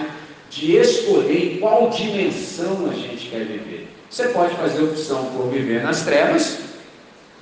de 0.50 0.76
escolher 0.76 1.54
em 1.54 1.60
qual 1.60 1.90
dimensão 1.90 2.88
a 2.90 2.94
gente 2.94 3.28
quer 3.28 3.44
viver. 3.44 3.88
Você 4.10 4.28
pode 4.28 4.54
fazer 4.56 4.82
opção 4.82 5.26
por 5.36 5.50
viver 5.50 5.82
nas 5.82 6.02
trevas, 6.02 6.60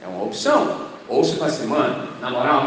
é 0.03 0.07
uma 0.07 0.25
opção. 0.25 0.87
Ou 1.09 1.23
você 1.23 1.37
fala 1.37 1.51
assim, 1.51 1.67
mano, 1.67 2.09
na 2.21 2.31
moral, 2.31 2.67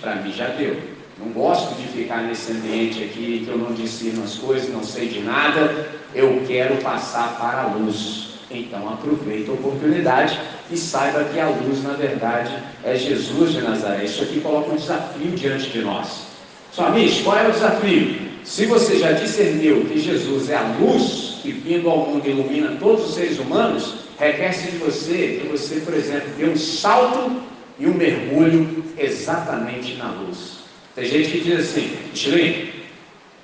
para 0.00 0.16
mim 0.16 0.32
já 0.32 0.48
deu. 0.48 0.76
Não 1.18 1.28
gosto 1.28 1.74
de 1.76 1.88
ficar 1.88 2.22
nesse 2.22 2.52
ambiente 2.52 3.02
aqui 3.04 3.42
que 3.44 3.50
eu 3.50 3.56
não 3.56 3.72
ensino 3.72 4.22
as 4.24 4.34
coisas, 4.34 4.68
não 4.68 4.82
sei 4.82 5.08
de 5.08 5.20
nada, 5.20 5.88
eu 6.14 6.42
quero 6.46 6.76
passar 6.82 7.38
para 7.38 7.62
a 7.62 7.66
luz. 7.68 8.26
Então 8.50 8.88
aproveita 8.88 9.50
a 9.50 9.54
oportunidade 9.54 10.38
e 10.70 10.76
saiba 10.76 11.24
que 11.24 11.38
a 11.40 11.48
luz, 11.48 11.82
na 11.82 11.94
verdade, 11.94 12.52
é 12.84 12.96
Jesus 12.96 13.52
de 13.52 13.62
Nazaré. 13.62 14.04
Isso 14.04 14.22
aqui 14.22 14.40
coloca 14.40 14.70
um 14.70 14.76
desafio 14.76 15.30
diante 15.32 15.70
de 15.70 15.80
nós. 15.80 16.26
Só, 16.72 16.86
amigo, 16.86 17.24
qual 17.24 17.38
é 17.38 17.48
o 17.48 17.52
desafio? 17.52 18.25
Se 18.46 18.64
você 18.64 18.96
já 19.00 19.10
discerniu 19.10 19.84
que 19.86 19.98
Jesus 19.98 20.48
é 20.48 20.56
a 20.56 20.76
luz 20.78 21.38
que 21.42 21.50
vindo 21.50 21.90
ao 21.90 22.06
mundo 22.06 22.28
ilumina 22.28 22.76
todos 22.78 23.08
os 23.08 23.14
seres 23.16 23.40
humanos, 23.40 23.94
requer-se 24.18 24.70
de 24.70 24.78
você 24.78 25.40
que 25.42 25.48
você, 25.48 25.80
por 25.80 25.92
exemplo, 25.92 26.28
dê 26.38 26.46
um 26.46 26.56
salto 26.56 27.42
e 27.76 27.86
um 27.86 27.94
mergulho 27.94 28.84
exatamente 28.96 29.94
na 29.94 30.12
luz. 30.12 30.60
Tem 30.94 31.04
gente 31.06 31.32
que 31.32 31.40
diz 31.40 31.58
assim, 31.58 31.98
Chilim, 32.14 32.70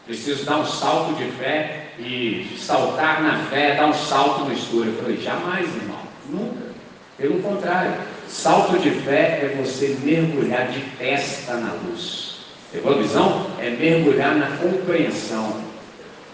preciso 0.06 0.44
dar 0.44 0.58
um 0.58 0.66
salto 0.66 1.14
de 1.16 1.24
fé 1.32 1.88
e 1.98 2.46
saltar 2.56 3.24
na 3.24 3.44
fé, 3.46 3.74
dar 3.74 3.88
um 3.88 3.94
salto 3.94 4.44
no 4.44 4.54
escuro. 4.54 4.88
Eu 4.88 5.02
falei, 5.02 5.16
jamais, 5.20 5.66
irmão, 5.66 5.98
nunca. 6.30 6.72
Pelo 7.18 7.42
contrário, 7.42 7.92
salto 8.28 8.78
de 8.78 8.90
fé 9.02 9.40
é 9.42 9.56
você 9.60 9.96
mergulhar 10.04 10.68
de 10.68 10.80
testa 10.96 11.54
na 11.54 11.72
luz. 11.72 12.31
Visão? 12.72 13.46
É 13.58 13.70
mergulhar 13.70 14.34
na 14.36 14.56
compreensão. 14.56 15.60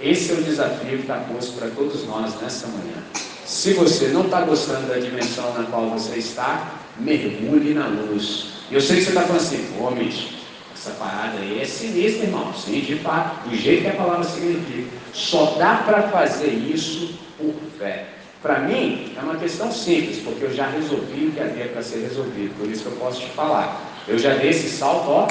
Esse 0.01 0.31
é 0.31 0.35
o 0.35 0.43
desafio 0.43 0.99
que 0.99 1.03
está 1.03 1.17
posto 1.17 1.59
para 1.59 1.69
todos 1.71 2.07
nós 2.07 2.41
nessa 2.41 2.69
manhã. 2.69 3.03
Se 3.45 3.73
você 3.73 4.09
não 4.09 4.23
está 4.27 4.43
gostando 4.43 4.87
da 4.87 4.99
dimensão 4.99 5.53
na 5.55 5.65
qual 5.65 5.89
você 5.91 6.17
está, 6.17 6.75
mergulhe 6.99 7.75
na 7.75 7.87
luz. 7.89 8.51
E 8.71 8.75
eu 8.75 8.81
sei 8.81 8.99
que 8.99 9.03
você 9.03 9.09
está 9.09 9.23
falando 9.23 9.41
assim, 9.41 9.67
ô 9.81 9.91
Mitch, 9.91 10.35
essa 10.73 10.91
parada 10.93 11.39
aí 11.39 11.61
é 11.61 11.65
sinistra, 11.65 12.27
irmão. 12.27 12.53
Sim, 12.55 12.81
de 12.81 12.97
fato, 12.97 13.49
do 13.49 13.57
jeito 13.57 13.83
que 13.83 13.89
a 13.89 13.95
palavra 13.95 14.23
significa. 14.23 14.89
Só 15.13 15.57
dá 15.59 15.83
para 15.85 16.03
fazer 16.09 16.51
isso 16.51 17.19
por 17.37 17.55
fé. 17.79 18.07
Para 18.41 18.61
mim, 18.61 19.13
é 19.17 19.21
uma 19.21 19.35
questão 19.35 19.73
simples, 19.73 20.19
porque 20.19 20.45
eu 20.45 20.55
já 20.55 20.69
resolvi 20.69 21.27
o 21.27 21.33
que 21.33 21.41
havia 21.41 21.67
para 21.67 21.83
ser 21.83 22.03
resolvido. 22.03 22.57
Por 22.57 22.69
isso 22.71 22.83
que 22.83 22.91
eu 22.91 22.97
posso 22.97 23.21
te 23.21 23.31
falar. 23.31 23.83
Eu 24.07 24.17
já 24.17 24.35
dei 24.35 24.51
esse 24.51 24.69
salto, 24.69 25.11
ó, 25.11 25.27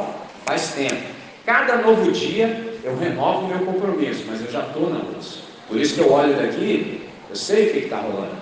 faz 0.48 0.70
tempo. 0.70 0.96
Cada 1.46 1.78
novo 1.78 2.12
dia 2.12 2.80
eu 2.84 2.98
renovo 2.98 3.46
o 3.46 3.48
meu 3.50 3.60
compromisso, 3.60 4.24
mas 4.28 4.42
eu 4.42 4.50
já 4.50 4.62
estou 4.62 4.90
na 4.90 5.00
luz. 5.00 5.40
Por 5.68 5.78
isso 5.78 5.94
que 5.94 6.00
eu 6.00 6.12
olho 6.12 6.36
daqui, 6.36 7.02
eu 7.30 7.36
sei 7.36 7.68
o 7.68 7.74
que 7.74 7.80
está 7.80 7.98
rolando, 7.98 8.38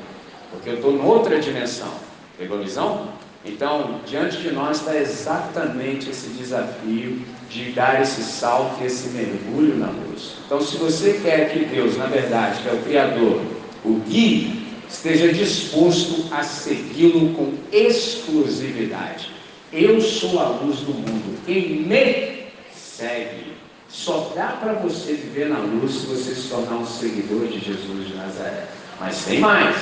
porque 0.52 0.70
eu 0.70 0.76
estou 0.76 0.94
em 0.94 1.02
outra 1.02 1.39
dimensão. 1.39 1.91
Pegou 2.38 2.60
a 2.60 2.62
visão? 2.62 3.10
Então, 3.44 4.02
diante 4.06 4.38
de 4.38 4.52
nós 4.52 4.78
está 4.78 4.96
exatamente 4.96 6.10
esse 6.10 6.30
desafio 6.30 7.22
de 7.50 7.72
dar 7.72 8.02
esse 8.02 8.22
salto 8.24 8.82
e 8.82 8.86
esse 8.86 9.10
mergulho 9.10 9.76
na 9.78 9.88
luz. 9.88 10.36
Então, 10.46 10.62
se 10.62 10.78
você 10.78 11.20
quer 11.24 11.52
que 11.52 11.65
Deus, 11.65 11.98
na 11.98 12.06
verdade, 12.06 12.62
que 12.62 12.70
é 12.70 12.74
o 12.74 12.82
Criador, 12.82 13.41
o 13.84 13.94
guie, 14.08 14.65
esteja 14.89 15.32
disposto 15.32 16.26
a 16.32 16.44
segui-lo 16.44 17.34
com 17.34 17.54
exclusividade. 17.72 19.30
Eu 19.76 20.00
sou 20.00 20.40
a 20.40 20.48
luz 20.48 20.80
do 20.80 20.94
mundo. 20.94 21.38
Quem 21.46 21.82
me 21.82 22.46
segue. 22.74 23.56
Só 23.90 24.32
dá 24.34 24.58
para 24.62 24.72
você 24.74 25.14
viver 25.14 25.50
na 25.50 25.60
luz 25.60 25.92
se 25.92 26.06
você 26.06 26.34
se 26.34 26.48
tornar 26.48 26.78
um 26.78 26.86
seguidor 26.86 27.46
de 27.48 27.60
Jesus 27.60 28.08
de 28.08 28.14
Nazaré. 28.16 28.68
Mas 29.02 29.26
tem 29.26 29.40
mais. 29.40 29.76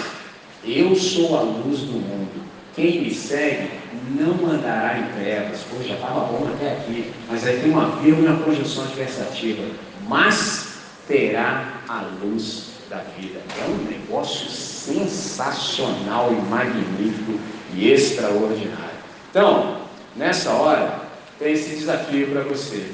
Eu 0.65 0.95
sou 0.95 1.37
a 1.37 1.41
luz 1.41 1.81
do 1.81 1.91
mundo. 1.91 2.43
Quem 2.75 3.01
me 3.01 3.13
segue 3.13 3.69
não 4.19 4.49
andará 4.49 4.97
em 4.97 5.21
trevas. 5.21 5.59
Já 5.85 5.93
estava 5.93 6.21
bom 6.21 6.49
até 6.55 6.73
aqui. 6.73 7.11
Mas 7.29 7.45
aí 7.45 7.59
tem 7.59 7.69
uma 7.69 7.97
vírgula 7.97 8.31
uma 8.31 8.43
conjunção 8.43 8.85
adversativa. 8.85 9.63
Mas 10.07 10.69
terá 11.07 11.81
a 11.87 12.01
luz 12.23 12.69
da 12.89 13.03
vida. 13.15 13.39
É 13.61 13.65
um 13.69 13.91
negócio 13.91 14.49
sensacional 14.49 16.31
e 16.33 16.49
magnífico 16.49 17.39
e 17.75 17.91
extraordinário. 17.91 18.93
Então, 19.29 19.82
nessa 20.15 20.51
hora, 20.51 21.01
tem 21.39 21.53
esse 21.53 21.75
desafio 21.75 22.27
para 22.27 22.41
você. 22.41 22.85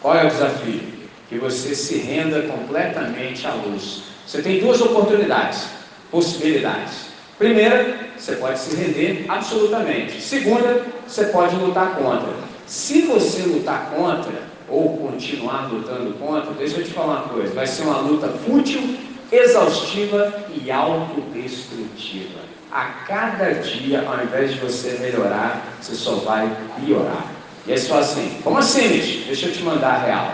Qual 0.00 0.14
é 0.14 0.24
o 0.24 0.30
desafio? 0.30 0.80
Que 1.28 1.38
você 1.38 1.74
se 1.74 1.98
renda 1.98 2.42
completamente 2.42 3.46
à 3.46 3.54
luz. 3.54 4.02
Você 4.26 4.42
tem 4.42 4.60
duas 4.60 4.80
oportunidades, 4.80 5.66
possibilidades. 6.10 7.06
Primeira, 7.38 8.10
você 8.16 8.36
pode 8.36 8.58
se 8.58 8.76
render 8.76 9.24
absolutamente. 9.28 10.20
Segunda, 10.20 10.82
você 11.06 11.24
pode 11.26 11.56
lutar 11.56 11.96
contra. 11.96 12.32
Se 12.66 13.02
você 13.02 13.42
lutar 13.42 13.90
contra, 13.90 14.54
ou 14.68 14.96
continuar 14.96 15.70
lutando 15.70 16.14
contra, 16.14 16.52
deixa 16.54 16.78
eu 16.78 16.84
te 16.84 16.90
falar 16.90 17.22
uma 17.22 17.28
coisa: 17.28 17.54
vai 17.54 17.66
ser 17.66 17.82
uma 17.82 17.98
luta 17.98 18.28
fútil, 18.28 18.96
exaustiva 19.30 20.32
e 20.54 20.70
autodestrutiva 20.70 22.53
a 22.74 22.86
cada 23.06 23.54
dia, 23.54 24.02
ao 24.04 24.24
invés 24.24 24.52
de 24.52 24.58
você 24.58 24.98
melhorar, 25.00 25.62
você 25.80 25.94
só 25.94 26.16
vai 26.16 26.50
piorar. 26.80 27.24
E 27.68 27.78
você 27.78 27.86
fala 27.86 28.00
assim, 28.00 28.40
como 28.42 28.58
assim, 28.58 28.88
Mitch? 28.88 29.26
Deixa 29.26 29.46
eu 29.46 29.52
te 29.52 29.62
mandar 29.62 29.94
a 29.94 29.98
real. 29.98 30.32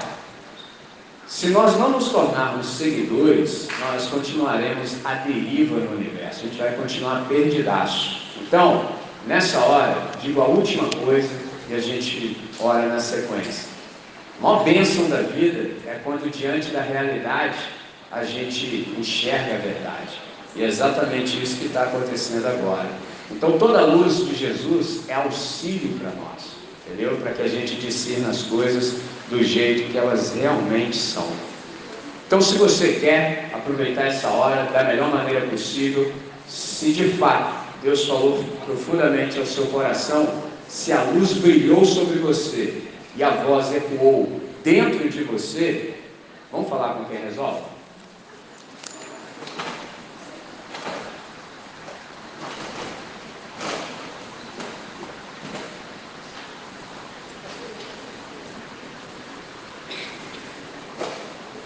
Se 1.27 1.49
nós 1.49 1.79
não 1.79 1.91
nos 1.91 2.09
tornarmos 2.09 2.67
seguidores, 2.67 3.69
nós 3.79 4.07
continuaremos 4.07 4.97
à 5.05 5.15
deriva 5.17 5.77
no 5.77 5.97
universo. 5.97 6.41
A 6.41 6.49
gente 6.49 6.59
vai 6.59 6.73
continuar 6.73 7.27
perdidaço. 7.29 8.23
Então, 8.41 8.91
nessa 9.27 9.59
hora, 9.59 10.11
digo 10.23 10.41
a 10.41 10.47
última 10.47 10.89
coisa 11.05 11.29
e 11.69 11.75
a 11.75 11.79
gente 11.79 12.39
ora 12.59 12.87
na 12.87 13.01
sequência. 13.01 13.69
A 14.39 14.43
maior 14.43 14.65
bênção 14.65 15.11
da 15.11 15.21
vida 15.21 15.73
é 15.87 16.01
quando, 16.03 16.31
diante 16.31 16.71
da 16.71 16.81
realidade, 16.81 17.59
a 18.11 18.25
gente 18.25 18.95
enxerga 18.99 19.57
a 19.57 19.59
verdade. 19.59 20.30
E 20.57 20.63
é 20.63 20.67
exatamente 20.67 21.43
isso 21.43 21.57
que 21.57 21.67
está 21.67 21.83
acontecendo 21.83 22.47
agora. 22.47 22.89
Então, 23.31 23.59
toda 23.59 23.79
a 23.79 23.87
luz 23.87 24.27
de 24.27 24.35
Jesus 24.35 25.03
é 25.09 25.15
auxílio 25.15 25.99
para 25.99 26.11
nós, 26.11 26.57
entendeu? 26.87 27.17
Para 27.19 27.33
que 27.33 27.43
a 27.43 27.49
gente 27.49 27.77
discirna 27.77 28.31
as 28.31 28.43
coisas 28.43 28.97
do 29.31 29.43
jeito 29.43 29.91
que 29.93 29.97
elas 29.97 30.35
realmente 30.35 30.97
são. 30.97 31.27
Então, 32.27 32.41
se 32.41 32.57
você 32.59 32.95
quer 32.95 33.51
aproveitar 33.53 34.07
essa 34.07 34.29
hora 34.29 34.71
da 34.71 34.85
melhor 34.85 35.13
maneira 35.13 35.47
possível, 35.47 36.13
se 36.49 36.93
de 36.93 37.11
fato 37.11 37.61
Deus 37.83 38.05
falou 38.05 38.45
profundamente 38.65 39.39
ao 39.39 39.47
seu 39.47 39.67
coração, 39.67 40.29
se 40.69 40.93
a 40.93 41.03
luz 41.03 41.33
brilhou 41.33 41.85
sobre 41.85 42.19
você 42.19 42.83
e 43.17 43.23
a 43.23 43.31
voz 43.31 43.75
ecoou 43.75 44.41
dentro 44.63 45.09
de 45.09 45.23
você, 45.25 45.95
vamos 46.53 46.69
falar 46.69 46.95
com 46.95 47.05
quem 47.07 47.19
resolve? 47.25 47.63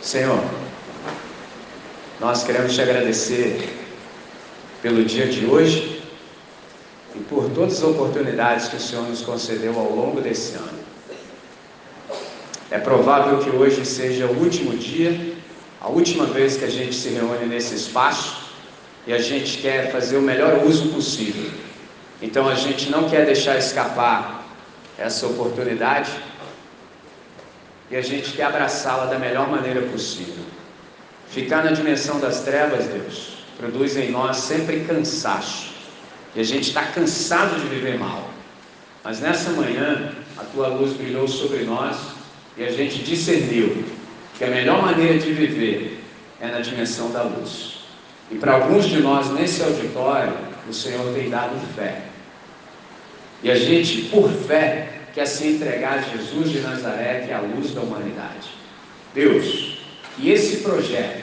Senhor, 0.05 0.39
nós 2.21 2.45
queremos 2.45 2.75
te 2.75 2.83
agradecer 2.83 3.71
pelo 4.83 5.03
dia 5.03 5.27
de 5.27 5.47
hoje 5.47 6.03
e 7.15 7.21
por 7.21 7.49
todas 7.49 7.79
as 7.79 7.83
oportunidades 7.83 8.69
que 8.69 8.77
o 8.77 8.81
Senhor 8.81 9.09
nos 9.09 9.23
concedeu 9.23 9.75
ao 9.79 9.91
longo 9.91 10.21
desse 10.21 10.57
ano. 10.57 10.79
É 12.71 12.79
provável 12.79 13.39
que 13.39 13.49
hoje 13.49 13.87
seja 13.87 14.27
o 14.27 14.39
último 14.41 14.77
dia, 14.77 15.35
a 15.81 15.89
última 15.89 16.27
vez 16.27 16.59
que 16.59 16.67
a 16.67 16.71
gente 16.71 16.95
se 16.95 17.09
reúne 17.09 17.47
nesse 17.47 17.75
espaço 17.75 18.53
e 19.07 19.13
a 19.15 19.19
gente 19.19 19.57
quer 19.57 19.91
fazer 19.91 20.19
o 20.19 20.23
melhor 20.23 20.67
uso 20.67 20.89
possível. 20.89 21.51
Então 22.21 22.47
a 22.47 22.55
gente 22.55 22.91
não 22.91 23.09
quer 23.09 23.25
deixar 23.25 23.57
escapar 23.57 24.47
essa 24.99 25.27
oportunidade 25.27 26.11
e 27.91 27.97
a 27.97 28.01
gente 28.01 28.33
quer 28.33 28.45
abraçá-la 28.45 29.07
da 29.07 29.19
melhor 29.19 29.49
maneira 29.49 29.83
possível. 29.83 30.45
Ficar 31.29 31.65
na 31.65 31.73
dimensão 31.73 32.21
das 32.21 32.41
trevas, 32.41 32.87
Deus, 32.87 33.39
produz 33.59 33.97
em 33.97 34.11
nós 34.11 34.37
sempre 34.37 34.81
cansaço. 34.81 35.73
E 36.35 36.41
a 36.41 36.45
gente 36.45 36.69
está 36.69 36.83
cansado 36.85 37.61
de 37.61 37.67
viver 37.67 37.99
mal. 37.99 38.31
Mas 39.03 39.21
nessa 39.21 39.51
manhã, 39.51 40.13
a 40.37 40.45
tua 40.45 40.69
luz 40.69 40.95
brilhou 40.95 41.29
sobre 41.29 41.65
nós 41.65 41.97
e 42.57 42.65
a 42.65 42.71
gente 42.71 43.03
discerniu 43.03 43.85
que 44.37 44.45
a 44.45 44.49
melhor 44.49 44.83
maneira 44.83 45.19
de 45.19 45.33
viver 45.33 46.03
é 46.41 46.49
na 46.49 46.61
dimensão 46.61 47.11
da 47.11 47.23
luz. 47.23 47.85
E 48.31 48.37
para 48.37 48.55
alguns 48.55 48.87
de 48.87 49.01
nós 49.01 49.31
nesse 49.31 49.63
auditório, 49.63 50.33
o 50.69 50.73
Senhor 50.73 51.13
tem 51.13 51.29
dado 51.29 51.55
fé. 51.77 52.03
E 53.43 53.51
a 53.51 53.55
gente, 53.55 54.03
por 54.03 54.31
fé, 54.31 54.94
quer 55.15 55.27
se 55.27 55.47
entregar 55.47 55.99
a 55.99 56.03
Jesus 56.03 56.51
de 56.51 56.61
Nazaré, 56.61 57.23
que 57.25 57.31
é 57.31 57.35
a 57.35 57.41
luz 57.41 57.73
da 57.73 57.81
humanidade. 57.81 58.51
Deus, 59.15 59.79
que 60.17 60.29
esse 60.29 60.57
projeto 60.59 61.23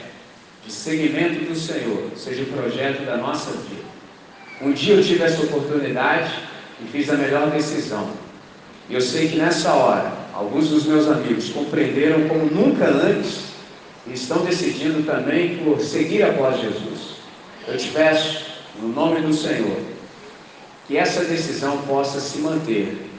de 0.64 0.72
seguimento 0.72 1.44
do 1.44 1.54
Senhor 1.54 2.10
seja 2.16 2.42
o 2.42 2.46
projeto 2.46 3.04
da 3.04 3.18
nossa 3.18 3.50
vida. 3.50 3.82
Um 4.62 4.72
dia 4.72 4.94
eu 4.94 5.04
tive 5.04 5.22
essa 5.22 5.42
oportunidade 5.42 6.32
e 6.82 6.88
fiz 6.88 7.10
a 7.10 7.14
melhor 7.14 7.50
decisão. 7.50 8.10
E 8.88 8.94
eu 8.94 9.00
sei 9.00 9.28
que 9.28 9.36
nessa 9.36 9.72
hora, 9.74 10.12
alguns 10.32 10.68
dos 10.68 10.86
meus 10.86 11.06
amigos 11.08 11.50
compreenderam 11.50 12.28
como 12.28 12.46
nunca 12.46 12.86
antes 12.86 13.52
e 14.06 14.14
estão 14.14 14.44
decidindo 14.44 15.04
também 15.04 15.58
por 15.58 15.80
seguir 15.80 16.22
após 16.22 16.60
Jesus. 16.60 17.16
Eu 17.68 17.76
te 17.76 17.88
peço, 17.88 18.46
no 18.80 18.88
nome 18.88 19.20
do 19.20 19.34
Senhor, 19.34 19.80
que 20.88 20.96
essa 20.96 21.24
decisão 21.24 21.78
possa 21.82 22.20
se 22.20 22.38
manter 22.38 23.11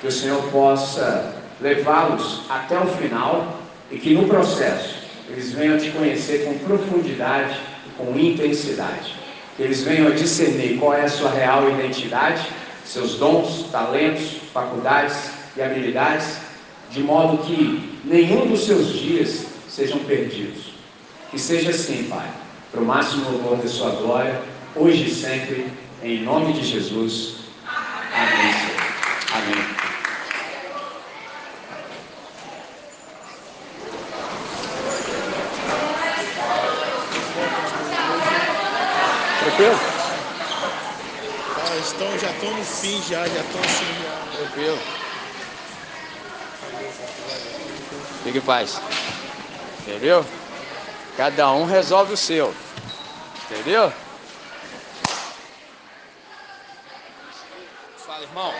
que 0.00 0.06
o 0.06 0.12
Senhor 0.12 0.42
possa 0.50 1.34
levá-los 1.60 2.42
até 2.48 2.78
o 2.78 2.86
final 2.86 3.60
e 3.90 3.98
que 3.98 4.14
no 4.14 4.26
processo 4.26 5.00
eles 5.28 5.52
venham 5.52 5.78
te 5.78 5.90
conhecer 5.90 6.44
com 6.44 6.58
profundidade 6.58 7.60
com 8.00 8.18
intensidade. 8.18 9.14
Que 9.56 9.62
eles 9.62 9.82
venham 9.82 10.08
a 10.08 10.10
discernir 10.10 10.78
qual 10.78 10.94
é 10.94 11.02
a 11.02 11.08
sua 11.08 11.30
real 11.30 11.68
identidade, 11.70 12.46
seus 12.84 13.16
dons, 13.16 13.66
talentos, 13.70 14.38
faculdades 14.52 15.30
e 15.56 15.62
habilidades, 15.62 16.38
de 16.90 17.02
modo 17.02 17.38
que 17.44 18.00
nenhum 18.04 18.46
dos 18.46 18.64
seus 18.64 18.92
dias 18.92 19.46
sejam 19.68 19.98
perdidos. 20.00 20.72
Que 21.30 21.38
seja 21.38 21.70
assim, 21.70 22.04
Pai, 22.04 22.28
para 22.72 22.80
o 22.80 22.84
máximo 22.84 23.30
louvor 23.30 23.58
da 23.58 23.68
sua 23.68 23.90
glória, 23.90 24.40
hoje 24.74 25.06
e 25.06 25.14
sempre, 25.14 25.66
em 26.02 26.22
nome 26.22 26.52
de 26.54 26.64
Jesus. 26.64 27.36
Amém. 28.12 28.54
Amém. 29.32 29.80
Tranquilo? 39.40 39.74
estão, 41.80 42.18
já 42.18 42.30
estão 42.30 42.50
no 42.50 42.59
fim, 42.70 43.02
já, 43.02 43.26
já 43.26 43.40
estão 43.40 43.60
assim, 43.60 43.84
já. 44.02 44.36
Tranquilo. 44.36 44.78
O 48.24 48.32
que 48.32 48.40
faz? 48.40 48.80
Entendeu? 49.80 50.24
Cada 51.16 51.52
um 51.52 51.64
resolve 51.64 52.12
o 52.14 52.16
seu. 52.16 52.54
Entendeu? 53.50 53.92
Fala, 58.06 58.22
irmão. 58.22 58.54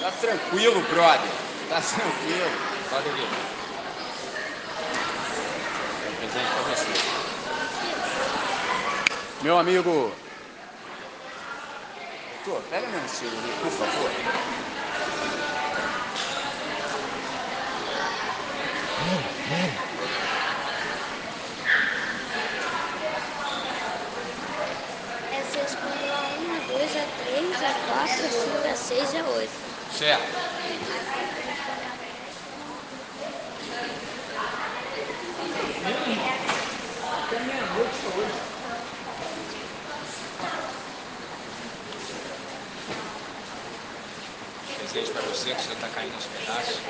Tá 0.00 0.10
tranquilo, 0.12 0.80
brother. 0.90 1.30
Tá 1.68 1.80
tranquilo. 1.80 2.50
Pode 2.88 3.08
vir. 3.10 3.28
Um 6.08 6.14
presente 6.16 6.50
pra 6.54 6.62
você. 6.74 6.92
Meu 9.42 9.58
amigo. 9.58 10.12
Doutor, 12.48 12.64
pega 12.70 12.88
meu 12.88 13.00
mochila 13.02 13.30
ali, 13.30 13.52
por 13.60 13.70
favor. 13.70 14.10
É 25.30 25.36
a 25.36 26.24
1, 26.38 26.54
a 26.54 26.60
2, 26.68 26.96
a 26.96 27.04
3, 27.22 27.62
a 27.62 27.72
4, 27.84 28.24
a 28.24 28.30
5, 28.30 28.66
a 28.66 28.76
6 28.76 29.12
e 29.12 29.18
a 29.18 29.24
8. 29.24 29.50
Certo. 29.92 30.22
Até 37.26 37.40
meia-noite 37.40 38.06
hoje. 38.16 38.57
Para 45.44 45.54
você, 45.54 45.72
está 45.72 45.88
caindo 45.88 46.14
aos 46.14 46.24
pedaços. 46.24 46.80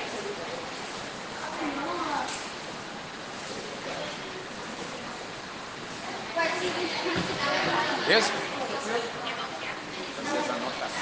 Beleza? 8.06 8.32
Fazer 10.16 10.38
as 10.38 10.50
anotações. 10.50 10.92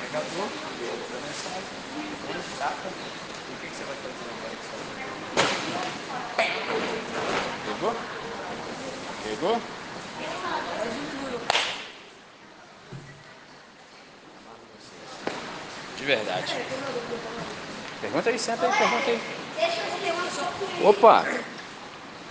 Pregador, 0.00 0.48
a 2.60 2.72
o 2.72 3.56
que 3.60 3.66
você 3.68 3.84
vai 3.84 3.96
fazer 3.96 4.26
agora 4.38 4.56
Pegou? 7.66 7.94
Pegou? 9.24 9.81
De 16.02 16.06
verdade. 16.06 16.52
Pergunta 18.00 18.28
aí, 18.28 18.36
senta 18.36 18.66
aí, 18.66 18.72
pergunta 18.72 19.08
aí. 19.12 19.20
Opa! 20.82 21.41